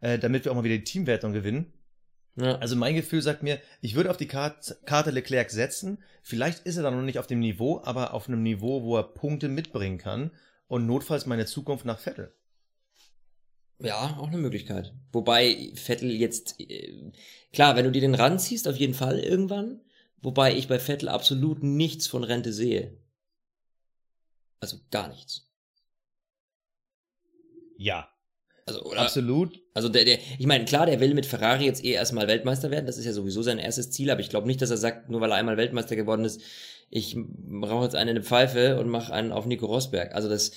[0.00, 1.72] äh, damit wir auch mal wieder die Teamwertung gewinnen?
[2.36, 2.56] ja.
[2.58, 5.98] Also mein Gefühl sagt mir, ich würde auf die Karte, Karte Leclerc setzen.
[6.22, 9.02] Vielleicht ist er dann noch nicht auf dem Niveau, aber auf einem Niveau, wo er
[9.02, 10.30] Punkte mitbringen kann
[10.68, 12.32] und notfalls meine Zukunft nach Vettel.
[13.80, 14.92] Ja, auch eine Möglichkeit.
[15.12, 17.12] Wobei Vettel jetzt, äh,
[17.52, 19.80] klar, wenn du dir den ranziehst, auf jeden Fall irgendwann.
[20.20, 22.96] Wobei ich bei Vettel absolut nichts von Rente sehe.
[24.60, 25.48] Also gar nichts.
[27.76, 28.08] Ja.
[28.66, 29.02] Also, oder?
[29.02, 29.62] Absolut.
[29.72, 32.86] Also der, der, ich meine, klar, der will mit Ferrari jetzt eh erstmal Weltmeister werden.
[32.86, 35.20] Das ist ja sowieso sein erstes Ziel, aber ich glaube nicht, dass er sagt, nur
[35.20, 36.42] weil er einmal Weltmeister geworden ist,
[36.90, 37.16] ich
[37.62, 40.14] rauche jetzt einen in eine Pfeife und mache einen auf Nico Rosberg.
[40.14, 40.52] Also das,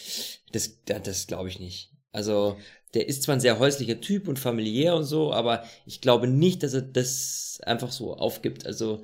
[0.51, 1.91] das, das, das glaube ich nicht.
[2.11, 2.57] Also
[2.93, 6.63] der ist zwar ein sehr häuslicher Typ und familiär und so, aber ich glaube nicht,
[6.63, 8.65] dass er das einfach so aufgibt.
[8.65, 9.03] Also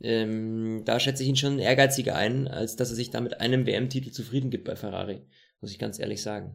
[0.00, 3.66] ähm, da schätze ich ihn schon ehrgeiziger ein, als dass er sich da mit einem
[3.66, 5.22] WM-Titel zufrieden gibt bei Ferrari,
[5.60, 6.54] muss ich ganz ehrlich sagen.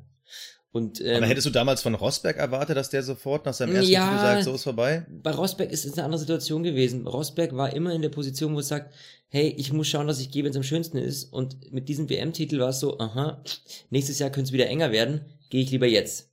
[0.74, 3.92] Und, ähm, Aber hättest du damals von Rosberg erwartet, dass der sofort nach seinem ersten
[3.92, 4.08] Ja.
[4.10, 5.06] Titel sagt, so ist vorbei?
[5.22, 7.06] bei Rosberg ist es eine andere Situation gewesen.
[7.08, 8.92] Rosberg war immer in der Position, wo es sagt,
[9.30, 11.26] hey, ich muss schauen, dass ich gehe, wenn es am schönsten ist.
[11.26, 13.44] Und mit diesem WM-Titel war es so, aha,
[13.92, 16.32] nächstes Jahr könnte es wieder enger werden, gehe ich lieber jetzt.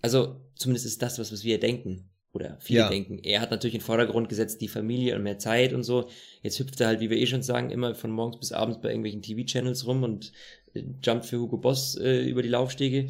[0.00, 2.08] Also, zumindest ist das was, was wir denken.
[2.32, 2.88] Oder viele Ja.
[2.88, 3.18] denken.
[3.22, 6.08] Er hat natürlich in den Vordergrund gesetzt, die Familie und mehr Zeit und so.
[6.42, 8.88] Jetzt hüpft er halt, wie wir eh schon sagen, immer von morgens bis abends bei
[8.88, 10.32] irgendwelchen TV-Channels rum und
[10.74, 13.08] äh, jumpt für Hugo Boss äh, über die Laufstege.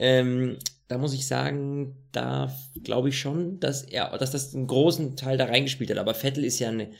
[0.00, 0.58] Ähm,
[0.88, 5.38] da muss ich sagen, da glaube ich schon, dass er, dass das einen großen Teil
[5.38, 5.98] da reingespielt hat.
[5.98, 6.90] Aber Vettel ist ja eine,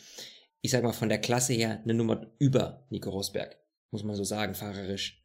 [0.60, 3.56] ich sag mal, von der Klasse her eine Nummer über Nico Rosberg.
[3.90, 5.24] Muss man so sagen, fahrerisch.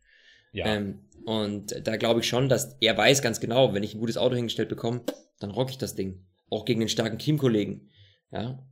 [0.54, 4.18] Ähm, und da glaube ich schon, dass er weiß ganz genau, wenn ich ein gutes
[4.18, 5.02] Auto hingestellt bekomme,
[5.40, 6.26] dann rock ich das Ding.
[6.50, 7.92] Auch gegen den starken Teamkollegen.
[8.32, 8.66] Ja.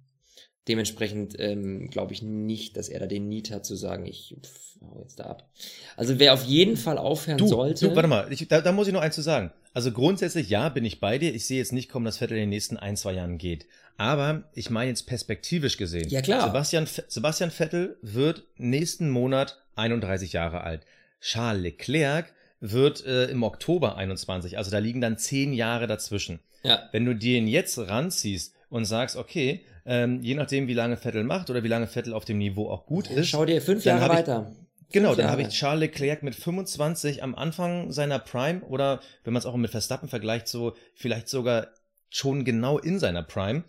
[0.67, 4.77] Dementsprechend ähm, glaube ich nicht, dass er da den Need hat zu sagen, ich pff,
[4.81, 5.49] hau jetzt da ab.
[5.97, 7.89] Also wer auf jeden Fall aufhören Du, sollte.
[7.89, 9.51] du, warte mal, ich, da, da muss ich noch eins zu sagen.
[9.73, 11.33] Also grundsätzlich, ja, bin ich bei dir.
[11.33, 13.65] Ich sehe jetzt nicht kommen, dass Vettel in den nächsten ein, zwei Jahren geht.
[13.97, 16.09] Aber ich meine jetzt perspektivisch gesehen.
[16.09, 16.47] Ja, klar.
[16.47, 20.81] Sebastian, Sebastian Vettel wird nächsten Monat 31 Jahre alt.
[21.19, 24.57] Charles Leclerc wird äh, im Oktober 21.
[24.57, 26.39] Also da liegen dann zehn Jahre dazwischen.
[26.63, 26.87] Ja.
[26.91, 31.49] Wenn du den jetzt ranziehst und sagst, okay, ähm, je nachdem, wie lange Vettel macht
[31.49, 34.09] oder wie lange Vettel auf dem Niveau auch gut ist, Schau dir fünf Jahre ich-
[34.19, 34.51] weiter.
[34.91, 39.33] Genau, Fünf dann habe ich Charles Leclerc mit 25 am Anfang seiner Prime oder wenn
[39.33, 41.67] man es auch mit Verstappen vergleicht, so vielleicht sogar
[42.11, 43.63] schon genau in seiner Prime,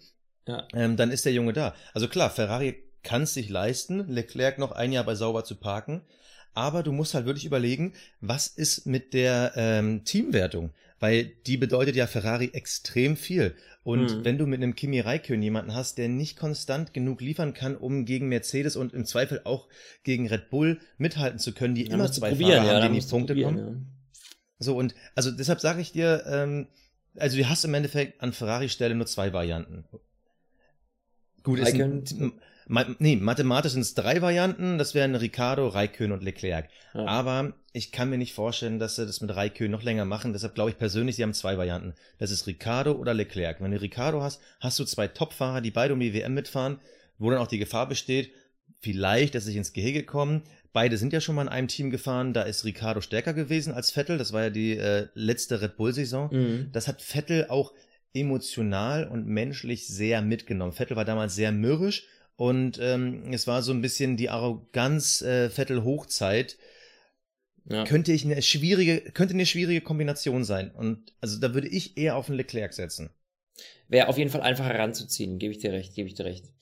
[0.46, 0.68] Ja.
[0.74, 1.74] ähm, dann ist der Junge da.
[1.94, 6.02] Also klar, Ferrari kann es sich leisten, Leclerc noch ein Jahr bei sauber zu parken,
[6.52, 10.72] aber du musst halt wirklich überlegen, was ist mit der ähm, Teamwertung?
[11.00, 13.54] Weil die bedeutet ja Ferrari extrem viel.
[13.82, 14.24] Und Mhm.
[14.24, 18.04] wenn du mit einem Kimi Räikkönen jemanden hast, der nicht konstant genug liefern kann, um
[18.06, 19.68] gegen Mercedes und im Zweifel auch
[20.04, 22.96] gegen Red Bull mithalten zu können, die Da immer zwei Fahrer ja, haben, da die
[22.96, 23.86] in die Punkte kommen.
[24.58, 26.68] So, und also deshalb sage ich dir, ähm,
[27.16, 29.84] also du hast im Endeffekt an Ferrari-Stelle nur zwei Varianten.
[31.42, 36.22] Gut, ist ein, ma, nee, mathematisch sind es drei Varianten, das wären Ricardo, Raikön und
[36.22, 36.68] Leclerc.
[36.94, 37.06] Ja.
[37.06, 40.54] Aber ich kann mir nicht vorstellen, dass sie das mit Raikön noch länger machen, deshalb
[40.54, 41.94] glaube ich persönlich, sie haben zwei Varianten.
[42.18, 43.60] Das ist Ricardo oder Leclerc.
[43.60, 46.78] Wenn du Ricardo hast, hast du zwei Top-Fahrer, die beide um die WM mitfahren,
[47.18, 48.32] wo dann auch die Gefahr besteht,
[48.80, 50.42] vielleicht, dass sie ins Gehege kommen.
[50.72, 53.90] Beide sind ja schon mal in einem Team gefahren, da ist Ricardo stärker gewesen als
[53.90, 56.30] Vettel, das war ja die äh, letzte Red Bull-Saison.
[56.32, 56.68] Mhm.
[56.72, 57.72] Das hat Vettel auch
[58.12, 60.72] emotional und menschlich sehr mitgenommen.
[60.72, 65.50] Vettel war damals sehr mürrisch und ähm, es war so ein bisschen die Arroganz äh,
[65.50, 66.58] Vettel Hochzeit.
[67.66, 67.84] Ja.
[67.84, 70.70] Könnte ich eine schwierige, könnte eine schwierige Kombination sein.
[70.70, 73.10] Und also da würde ich eher auf einen Leclerc setzen.
[73.88, 76.52] Wäre auf jeden Fall einfacher ranzuziehen, gebe ich dir recht, gebe ich dir recht.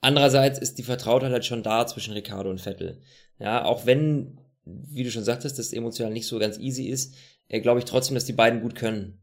[0.00, 3.02] Andererseits ist die Vertrautheit halt schon da zwischen Ricardo und Vettel.
[3.38, 7.14] Ja, auch wenn, wie du schon sagtest, das emotional nicht so ganz easy ist,
[7.48, 9.20] äh, glaube ich trotzdem, dass die beiden gut können.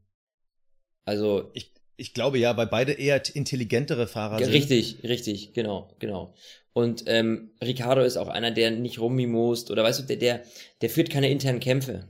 [1.06, 4.54] Also, Ich, ich glaube ja, weil beide eher intelligentere Fahrer sind.
[4.54, 6.34] richtig, richtig, genau, genau.
[6.74, 10.44] Und ähm, Ricardo ist auch einer, der nicht rummimost oder weißt du, der, der,
[10.82, 12.08] der führt keine internen Kämpfe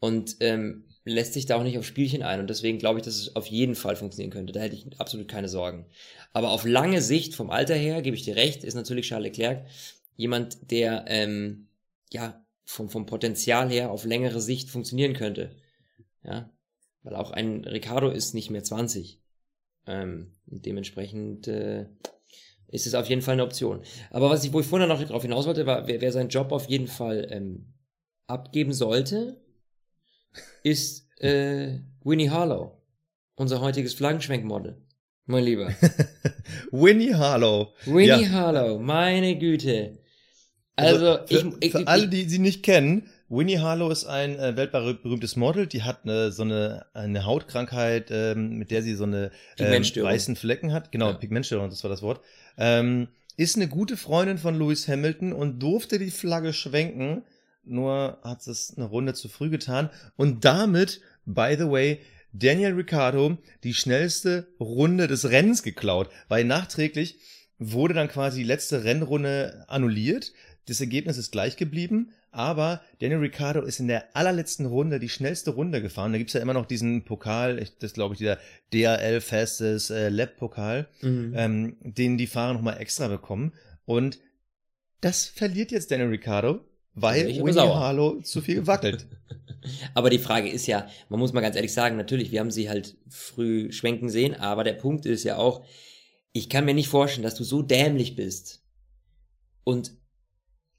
[0.00, 3.16] und ähm, lässt sich da auch nicht auf Spielchen ein und deswegen glaube ich, dass
[3.16, 4.52] es auf jeden Fall funktionieren könnte.
[4.52, 5.86] Da hätte ich absolut keine Sorgen.
[6.32, 9.66] Aber auf lange Sicht, vom Alter her, gebe ich dir recht, ist natürlich Charles Leclerc
[10.16, 11.66] jemand, der ähm,
[12.10, 15.50] ja vom, vom Potenzial her auf längere Sicht funktionieren könnte.
[16.24, 16.50] Ja,
[17.02, 19.20] weil auch ein Ricardo ist nicht mehr 20.
[19.86, 21.86] Ähm, dementsprechend äh,
[22.68, 23.82] ist es auf jeden Fall eine Option.
[24.10, 26.52] Aber was ich, wo ich vorhin noch darauf hinaus wollte, war, wer, wer seinen Job
[26.52, 27.74] auf jeden Fall ähm,
[28.26, 29.40] abgeben sollte,
[30.62, 32.80] ist äh, Winnie Harlow,
[33.34, 34.76] unser heutiges Flaggenschwenkmodel.
[35.26, 35.74] Mein Lieber.
[36.72, 37.72] Winnie Harlow.
[37.84, 38.30] Winnie Ja.
[38.30, 39.98] Harlow, meine Güte.
[40.74, 44.38] Also, für, ich, ich, für ich, alle, die sie nicht kennen, Winnie Harlow ist ein
[44.38, 49.04] äh, weltberühmtes Model, die hat eine, so eine, eine Hautkrankheit, ähm, mit der sie so
[49.04, 50.92] eine ähm, weißen Flecken hat.
[50.92, 51.14] Genau, Ja.
[51.14, 52.20] Pigmentstörung, das war das Wort.
[52.58, 57.22] Ähm, ist eine gute Freundin von Lewis Hamilton und durfte die Flagge schwenken,
[57.64, 62.00] nur hat es eine Runde zu früh getan und damit, by the way,
[62.34, 67.18] Daniel Ricciardo die schnellste Runde des Rennens geklaut, weil nachträglich
[67.58, 70.32] wurde dann quasi die letzte Rennrunde annulliert.
[70.66, 75.50] Das Ergebnis ist gleich geblieben, aber Daniel Ricciardo ist in der allerletzten Runde die schnellste
[75.52, 76.12] Runde gefahren.
[76.12, 78.38] Da gibt's ja immer noch diesen Pokal, das glaube ich, dieser
[78.72, 81.32] DRL Fastest äh, Lab Pokal, Mhm.
[81.36, 83.52] ähm, den die Fahrer nochmal extra bekommen.
[83.84, 84.18] Und
[85.00, 86.60] das verliert jetzt Daniel Ricciardo,
[86.94, 87.74] weil Winnie.
[87.74, 89.06] Harlow zu viel wackelt.
[89.94, 92.68] Aber die Frage ist ja, man muss mal ganz ehrlich sagen, natürlich, wir haben sie
[92.68, 95.64] halt früh schwenken sehen, aber der Punkt ist ja auch,
[96.32, 98.62] ich kann mir nicht vorstellen, dass du so dämlich bist
[99.64, 99.92] und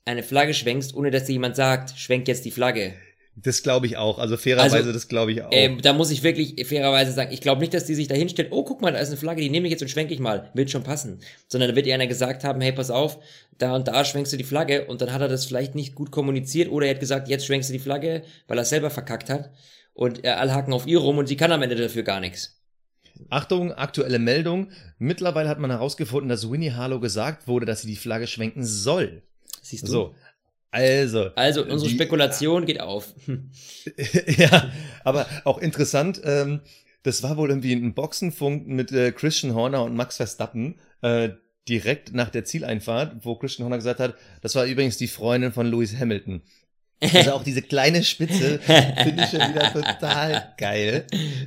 [0.05, 2.93] eine Flagge schwenkst, ohne dass dir jemand sagt, schwenk jetzt die Flagge.
[3.35, 4.19] Das glaube ich auch.
[4.19, 5.49] Also fairerweise, Also, das glaube ich auch.
[5.51, 8.49] Ähm, da muss ich wirklich fairerweise sagen, ich glaube nicht, dass die sich da hinstellt,
[8.51, 10.51] oh, guck mal, da ist eine Flagge, die nehme ich jetzt und schwenke ich mal.
[10.53, 11.19] Wird schon passen.
[11.47, 13.17] Sondern da wird ihr einer gesagt haben, hey, pass auf,
[13.57, 16.11] da und da schwenkst du die Flagge und dann hat er das vielleicht nicht gut
[16.11, 19.49] kommuniziert oder er hat gesagt, jetzt schwenkst du die Flagge, weil er selber verkackt hat
[19.93, 22.59] und er alle haken auf ihr rum und sie kann am Ende dafür gar nichts.
[23.29, 24.69] Achtung, aktuelle Meldung.
[24.99, 29.23] Mittlerweile hat man herausgefunden, dass Winnie Harlow gesagt wurde, dass sie die Flagge schwenken soll.
[29.63, 29.91] Siehst du?
[29.91, 30.15] So.
[30.71, 31.31] Also.
[31.35, 33.13] Also, unsere die- Spekulation geht auf.
[34.37, 34.71] Ja,
[35.03, 36.61] aber auch interessant, ähm,
[37.03, 41.29] das war wohl irgendwie ein Boxenfunk mit äh, Christian Horner und Max Verstappen, äh,
[41.67, 45.65] direkt nach der Zieleinfahrt, wo Christian Horner gesagt hat, das war übrigens die Freundin von
[45.69, 46.41] Lewis Hamilton.
[47.01, 51.05] Also auch diese kleine Spitze finde ich schon wieder total geil.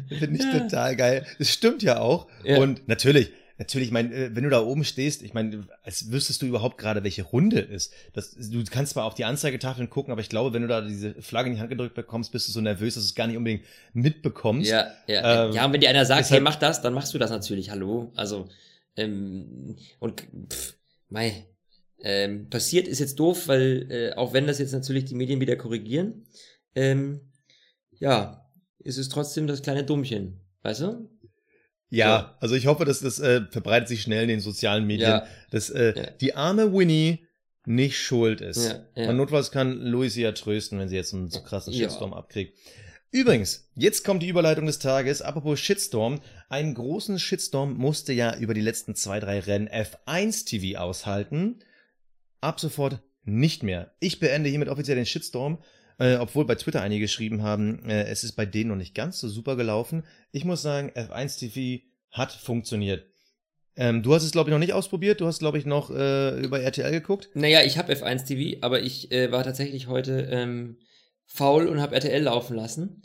[0.08, 1.26] Finde ich total geil.
[1.38, 2.28] Das stimmt ja auch.
[2.44, 2.58] Ja.
[2.58, 6.42] Und natürlich, natürlich, ich meine, äh, wenn du da oben stehst, ich meine, als wüsstest
[6.42, 7.92] du überhaupt gerade, welche Runde ist.
[8.12, 11.14] Das, du kannst zwar auf die Anzeigetafeln gucken, aber ich glaube, wenn du da diese
[11.22, 13.36] Flagge in die Hand gedrückt bekommst, bist du so nervös, dass du es gar nicht
[13.36, 14.70] unbedingt mitbekommst.
[14.70, 15.46] Ja, ja.
[15.46, 17.30] Ähm, ja, und wenn dir einer sagt, ist hey, mach das, dann machst du das
[17.30, 17.70] natürlich.
[17.70, 18.12] Hallo.
[18.14, 18.48] Also,
[18.96, 20.74] ähm, und pff,
[21.08, 21.46] mei,
[22.00, 25.56] ähm, passiert ist jetzt doof, weil äh, auch wenn das jetzt natürlich die Medien wieder
[25.56, 26.26] korrigieren,
[26.74, 27.20] ähm,
[27.98, 28.46] ja,
[28.78, 30.40] ist es trotzdem das kleine Dummchen.
[30.62, 31.08] Weißt du?
[31.88, 35.26] Ja, also ich hoffe, dass das äh, verbreitet sich schnell in den sozialen Medien, Ja.
[35.50, 36.10] dass äh, Ja.
[36.20, 37.20] die arme Winnie
[37.64, 38.66] nicht schuld ist.
[38.66, 39.10] Ja, ja.
[39.10, 41.72] Und notfalls kann Louis sie ja trösten, wenn sie jetzt einen so krassen.
[41.72, 42.56] Shitstorm abkriegt.
[43.12, 45.22] Übrigens, jetzt kommt die Überleitung des Tages.
[45.22, 46.20] Apropos Shitstorm.
[46.48, 51.60] Einen großen Shitstorm musste ja über die letzten zwei, drei Rennen F1 TV aushalten.
[52.40, 53.92] Ab sofort nicht mehr.
[54.00, 55.58] Ich beende hiermit offiziell den Shitstorm.
[55.98, 59.18] Äh, obwohl bei Twitter einige geschrieben haben, äh, es ist bei denen noch nicht ganz
[59.18, 60.04] so super gelaufen.
[60.30, 63.06] Ich muss sagen, F1 TV hat funktioniert.
[63.76, 65.20] Ähm, du hast es, glaube ich, noch nicht ausprobiert.
[65.20, 67.30] Du hast, glaube ich, noch äh, über RTL geguckt.
[67.34, 70.78] Naja, ich habe F1 TV, aber ich äh, war tatsächlich heute ähm,
[71.26, 73.02] faul und habe RTL laufen lassen.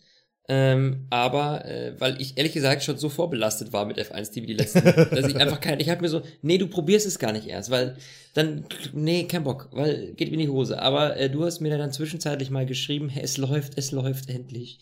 [0.54, 4.54] Ähm, aber äh, weil ich ehrlich gesagt schon so vorbelastet war mit F1 TV die
[4.54, 4.84] letzten,
[5.16, 7.70] dass ich einfach kein, ich habe mir so, nee, du probierst es gar nicht erst,
[7.72, 7.96] weil
[8.34, 10.82] dann, nee, kein Bock, weil geht mir in die Hose.
[10.82, 14.80] Aber äh, du hast mir dann zwischenzeitlich mal geschrieben, hey, es läuft, es läuft endlich.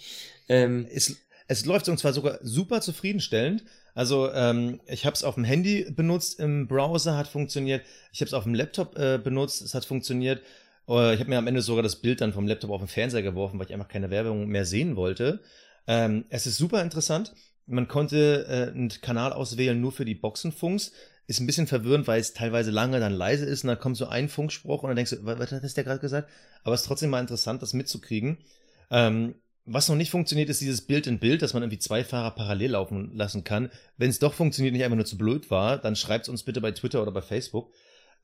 [0.48, 3.64] Ähm, es, es läuft und zwar sogar super zufriedenstellend.
[3.94, 7.86] Also ähm, ich habe es auf dem Handy benutzt, im Browser hat funktioniert.
[8.12, 10.42] Ich habe es auf dem Laptop äh, benutzt, es hat funktioniert.
[10.89, 13.21] Äh, ich habe mir am Ende sogar das Bild dann vom Laptop auf den Fernseher
[13.21, 15.41] geworfen, weil ich einfach keine Werbung mehr sehen wollte.
[15.88, 17.34] Ähm, es ist super interessant.
[17.65, 20.91] Man konnte äh, einen Kanal auswählen nur für die Boxenfunks.
[21.28, 24.08] Ist ein bisschen verwirrend, weil es teilweise lange dann leise ist und dann kommt so
[24.08, 26.30] ein Funkspruch und dann denkst du, was, was hat der gerade gesagt?
[26.63, 28.39] Aber es ist trotzdem mal interessant, das mitzukriegen.
[28.89, 32.32] Ähm, was noch nicht funktioniert, ist dieses Bild in Bild, dass man irgendwie zwei Fahrer
[32.32, 33.69] parallel laufen lassen kann.
[33.97, 36.71] Wenn es doch funktioniert, nicht einfach nur zu blöd war, dann schreibt uns bitte bei
[36.71, 37.71] Twitter oder bei Facebook.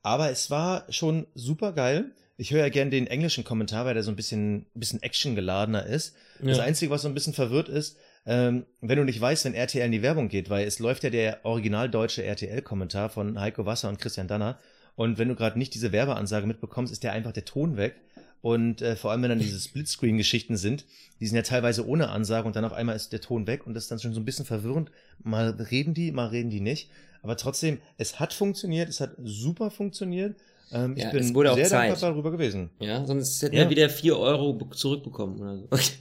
[0.02, 2.10] Aber es war schon super geil.
[2.36, 6.14] Ich höre ja gern den englischen Kommentar, weil der so ein bisschen, bisschen actiongeladener ist.
[6.40, 6.64] Das ja.
[6.64, 7.96] Einzige, was so ein bisschen verwirrt ist,
[8.26, 11.10] ähm, wenn du nicht weißt, wenn RTL in die Werbung geht, weil es läuft ja
[11.10, 14.58] der original deutsche RTL-Kommentar von Heiko Wasser und Christian Danner.
[14.96, 17.94] Und wenn du gerade nicht diese Werbeansage mitbekommst, ist der einfach der Ton weg.
[18.42, 20.84] Und äh, vor allem, wenn dann diese Splitscreen-Geschichten sind,
[21.20, 23.74] die sind ja teilweise ohne Ansage und dann auf einmal ist der Ton weg und
[23.74, 24.90] das ist dann schon so ein bisschen verwirrend.
[25.22, 26.90] Mal reden die, mal reden die nicht.
[27.22, 30.36] Aber trotzdem, es hat funktioniert, es hat super funktioniert.
[30.72, 31.90] Ähm, Ja, ich bin es wurde auch sehr Zeit.
[31.92, 32.70] dankbar darüber gewesen.
[32.80, 33.62] ja, sonst hätten Ja.
[33.64, 35.68] wir wieder vier Euro be- zurückbekommen oder so.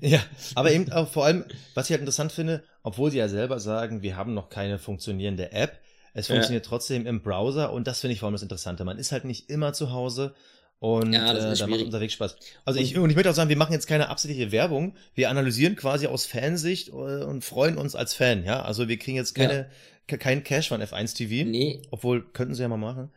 [0.00, 0.20] Ja,
[0.56, 4.02] aber eben auch vor allem, was ich halt interessant finde, obwohl sie ja selber sagen,
[4.02, 5.78] wir haben noch keine funktionierende App,
[6.14, 6.34] es Ja.
[6.34, 8.84] funktioniert trotzdem im Browser und das finde ich vor allem das Interessante.
[8.84, 10.34] Man ist halt nicht immer zu Hause
[10.80, 11.86] und Ja, äh, da macht schwierig.
[11.86, 12.36] unterwegs Spaß.
[12.64, 14.94] Also ich, und ich möchte auch sagen, wir machen jetzt keine absichtliche Werbung.
[15.14, 18.62] Wir analysieren quasi aus Fansicht äh, und freuen uns als Fan, ja.
[18.62, 19.70] Also wir kriegen jetzt keine,
[20.08, 21.48] ke- keinen Cash von F1 TV.
[21.48, 23.10] nee, Obwohl, könnten sie ja mal machen.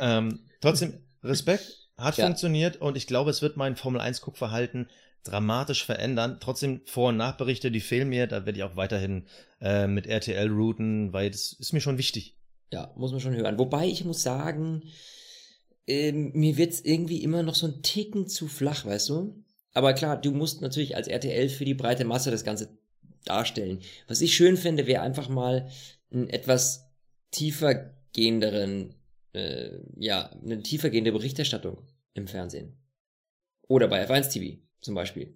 [0.00, 2.26] Ähm, trotzdem, Respekt, hat Ja.
[2.26, 4.88] funktioniert und ich glaube, es wird mein Formel 1 Guckverhalten
[5.24, 6.38] dramatisch verändern.
[6.40, 9.26] Trotzdem Vor- und Nachberichte, die fehlen mir, da werde ich auch weiterhin
[9.60, 12.36] äh, mit RTL routen, weil das ist mir schon wichtig.
[12.72, 13.58] Ja, muss man schon hören.
[13.58, 14.82] Wobei ich muss sagen,
[15.86, 19.44] ähm, mir wird's irgendwie immer noch so ein Ticken zu flach, weißt du?
[19.74, 22.76] Aber klar, du musst natürlich als RTL für die breite Masse das Ganze
[23.24, 23.80] darstellen.
[24.08, 25.68] Was ich schön finde, wäre einfach mal
[26.12, 26.88] ein etwas
[27.30, 28.94] tiefer gehenderen,
[29.32, 31.78] äh, ja, eine tiefer gehende Berichterstattung
[32.14, 32.76] im Fernsehen.
[33.68, 35.34] Oder bei F1 TV zum Beispiel.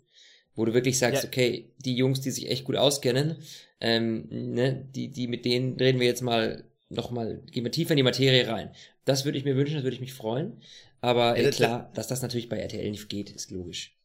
[0.55, 1.29] Wo du wirklich sagst, ja.
[1.29, 3.37] okay, die Jungs, die sich echt gut auskennen,
[3.81, 7.99] ähm, ne, die, die, mit denen reden wir jetzt mal nochmal, gehen wir tiefer in
[7.99, 8.71] die Materie rein.
[9.05, 10.61] Das würde ich mir wünschen, das würde ich mich freuen.
[11.01, 13.97] Aber äh, klar, dass das natürlich bei RTL nicht geht, ist logisch.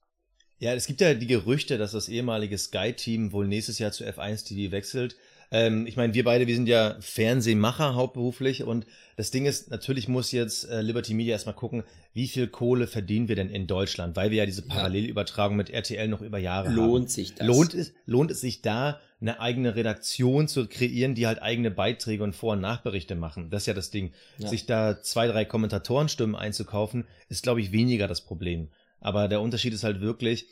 [0.59, 4.47] Ja, es gibt ja die Gerüchte, dass das ehemalige Sky-Team wohl nächstes Jahr zu F1
[4.47, 5.15] TV wechselt.
[5.53, 8.85] Ähm, ich meine, wir beide, wir sind ja Fernsehmacher hauptberuflich und
[9.17, 11.83] das Ding ist, natürlich muss jetzt äh, Liberty Media erstmal gucken,
[12.13, 16.07] wie viel Kohle verdienen wir denn in Deutschland, weil wir ja diese Parallelübertragung mit RTL
[16.07, 16.87] noch über Jahre lohnt haben.
[16.87, 17.45] Lohnt sich das?
[17.45, 22.23] Lohnt es, lohnt es sich da, eine eigene Redaktion zu kreieren, die halt eigene Beiträge
[22.23, 23.49] und Vor- und Nachberichte machen?
[23.49, 24.13] Das ist ja das Ding.
[24.37, 24.47] Ja.
[24.47, 28.69] Sich da zwei, drei Kommentatorensstimmen einzukaufen, ist, glaube ich, weniger das Problem.
[29.01, 30.45] Aber der Unterschied ist halt wirklich,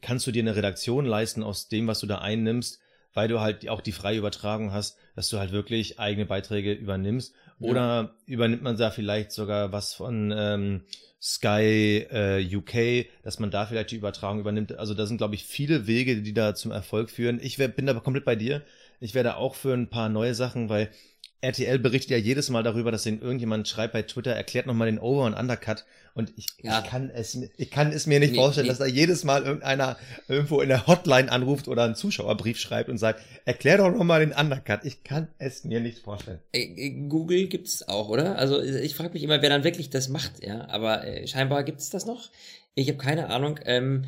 [0.00, 2.78] kannst du dir eine Redaktion leisten aus dem, was du da einnimmst,
[3.16, 7.34] weil du halt auch die freie Übertragung hast, dass du halt wirklich eigene Beiträge übernimmst.
[7.58, 8.14] Oder ja.
[8.26, 10.82] übernimmt man da vielleicht sogar was von ähm,
[11.18, 14.78] Sky äh, UK, dass man da vielleicht die Übertragung übernimmt.
[14.78, 17.40] Also da sind, glaube ich, viele Wege, die da zum Erfolg führen.
[17.42, 18.62] Ich wär, bin da komplett bei dir.
[19.00, 20.90] Ich werde auch für ein paar neue Sachen, weil
[21.42, 24.98] RTL berichtet ja jedes Mal darüber, dass ihnen irgendjemand schreibt bei Twitter, erklärt nochmal den
[24.98, 25.84] Over- und Undercut.
[26.14, 26.80] Und ich, ja.
[26.80, 28.70] ich, kann es, ich kann es mir nicht nee, vorstellen, nee.
[28.70, 32.96] dass da jedes Mal irgendeiner irgendwo in der Hotline anruft oder einen Zuschauerbrief schreibt und
[32.96, 34.80] sagt, erklär doch nochmal den Undercut.
[34.84, 36.40] Ich kann es mir nicht vorstellen.
[37.08, 38.38] Google gibt es auch, oder?
[38.38, 40.66] Also ich frage mich immer, wer dann wirklich das macht, ja.
[40.68, 42.30] Aber äh, scheinbar gibt es das noch.
[42.74, 43.60] Ich habe keine Ahnung.
[43.64, 44.04] Ähm,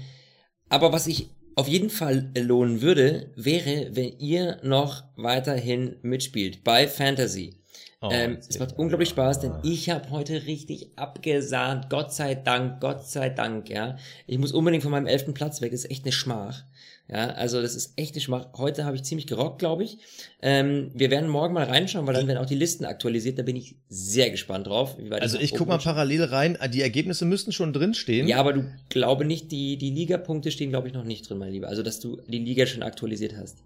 [0.71, 6.87] aber was ich auf jeden Fall lohnen würde, wäre, wenn ihr noch weiterhin mitspielt bei
[6.87, 7.57] Fantasy.
[8.01, 11.91] Oh, ähm, es macht unglaublich Spaß, denn ich habe heute richtig abgesahnt.
[11.91, 13.97] Gott sei Dank, Gott sei Dank, ja.
[14.29, 15.73] Ich muss unbedingt von meinem elften Platz weg.
[15.73, 16.63] Das ist echt eine Schmach.
[17.11, 18.49] Ja, also das ist echt eine Schmach.
[18.57, 19.99] Heute habe ich ziemlich gerockt, glaube ich.
[20.43, 23.37] Ähm, wir werden morgen mal reinschauen, weil dann werden auch die Listen aktualisiert.
[23.39, 24.97] Da bin ich sehr gespannt drauf.
[25.11, 26.59] also ich guck mal parallel rein.
[26.73, 28.29] Die Ergebnisse müssten schon drin stehen.
[28.29, 31.51] Ja, aber du glaube nicht, die, die Liga-Punkte stehen, glaube ich, noch nicht drin, mein
[31.51, 31.67] Lieber.
[31.69, 33.57] Also, dass du die Liga schon aktualisiert hast.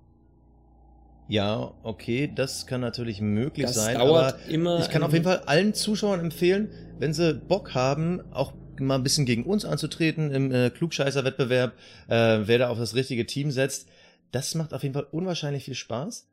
[1.32, 3.96] Ja, okay, das kann natürlich möglich das sein.
[3.96, 6.68] Dauert aber immer ich kann auf jeden Fall allen Zuschauern empfehlen,
[6.98, 11.72] wenn sie Bock haben, auch mal ein bisschen gegen uns anzutreten im äh, Klugscheißer-Wettbewerb,
[12.08, 13.88] äh, wer da auf das richtige Team setzt.
[14.30, 16.28] Das macht auf jeden Fall unwahrscheinlich viel Spaß.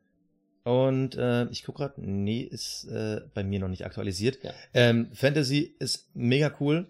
[0.64, 4.38] Und äh, ich gucke gerade, nee, ist äh, bei mir noch nicht aktualisiert.
[4.42, 4.52] Ja.
[4.74, 6.86] Ähm, Fantasy ist mega cool.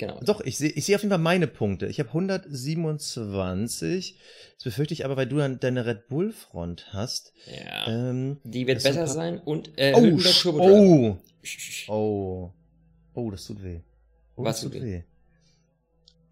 [0.00, 0.18] Genau.
[0.20, 1.86] Doch, ich sehe ich seh auf jeden Fall meine Punkte.
[1.86, 4.18] Ich habe 127.
[4.54, 7.34] Das befürchte ich aber, weil du dann deine Red Bull Front hast.
[7.46, 7.86] Ja.
[7.86, 10.18] Ähm, die wird besser sein und äh, oh,
[10.58, 11.18] oh,
[11.88, 12.50] oh,
[13.12, 13.80] oh, das tut weh.
[14.36, 15.02] Oh, Was tut weh?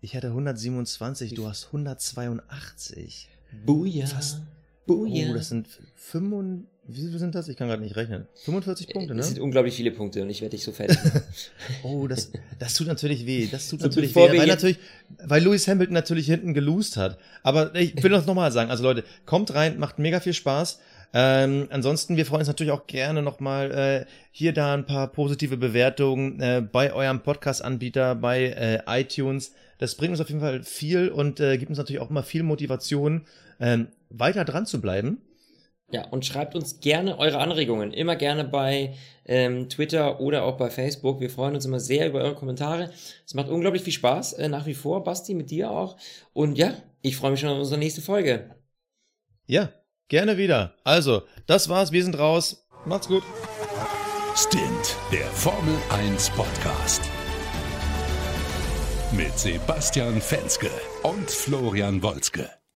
[0.01, 3.29] Ich hatte 127, du hast 182.
[3.67, 4.07] Buja.
[4.07, 4.41] Fast.
[4.87, 5.29] Buja.
[5.31, 7.49] Oh, das sind 5, wie viel sind das?
[7.49, 8.27] Ich kann gerade nicht rechnen.
[8.45, 9.19] 45 Punkte, ne?
[9.19, 10.97] Das sind unglaublich viele Punkte und ich werde dich so fertig.
[11.83, 13.47] oh, das, das tut natürlich weh.
[13.47, 14.39] Das tut so natürlich weh.
[14.39, 14.79] Weil, natürlich,
[15.23, 17.19] weil Lewis Hamilton natürlich hinten gelost hat.
[17.43, 18.71] Aber ich will das nochmal sagen.
[18.71, 20.79] Also Leute, kommt rein, macht mega viel Spaß.
[21.13, 25.59] Ähm, ansonsten, wir freuen uns natürlich auch gerne nochmal äh, hier da ein paar positive
[25.59, 29.53] Bewertungen äh, bei eurem Podcast-Anbieter, bei äh, iTunes.
[29.77, 32.43] Das bringt uns auf jeden Fall viel und äh, gibt uns natürlich auch immer viel
[32.43, 33.27] Motivation,
[33.61, 35.19] ähm, weiter dran zu bleiben.
[35.91, 37.93] Ja, und schreibt uns gerne eure Anregungen.
[37.93, 41.21] Immer gerne bei ähm, Twitter oder auch bei Facebook.
[41.21, 42.91] Wir freuen uns immer sehr über eure Kommentare.
[43.27, 45.97] Es macht unglaublich viel Spaß, äh, nach wie vor, Basti, mit dir auch.
[46.35, 48.55] Und ja, ich freue mich schon auf unsere nächste Folge.
[49.47, 49.73] Ja,
[50.09, 50.75] Gerne wieder.
[50.85, 51.93] Also, das war's.
[51.93, 52.67] Wir sind raus.
[52.87, 53.23] Macht's gut.
[54.35, 57.03] Stint, der Formel 1 Podcast.
[59.13, 60.71] Mit Sebastian Fenske
[61.03, 62.58] und Florian Wolzke.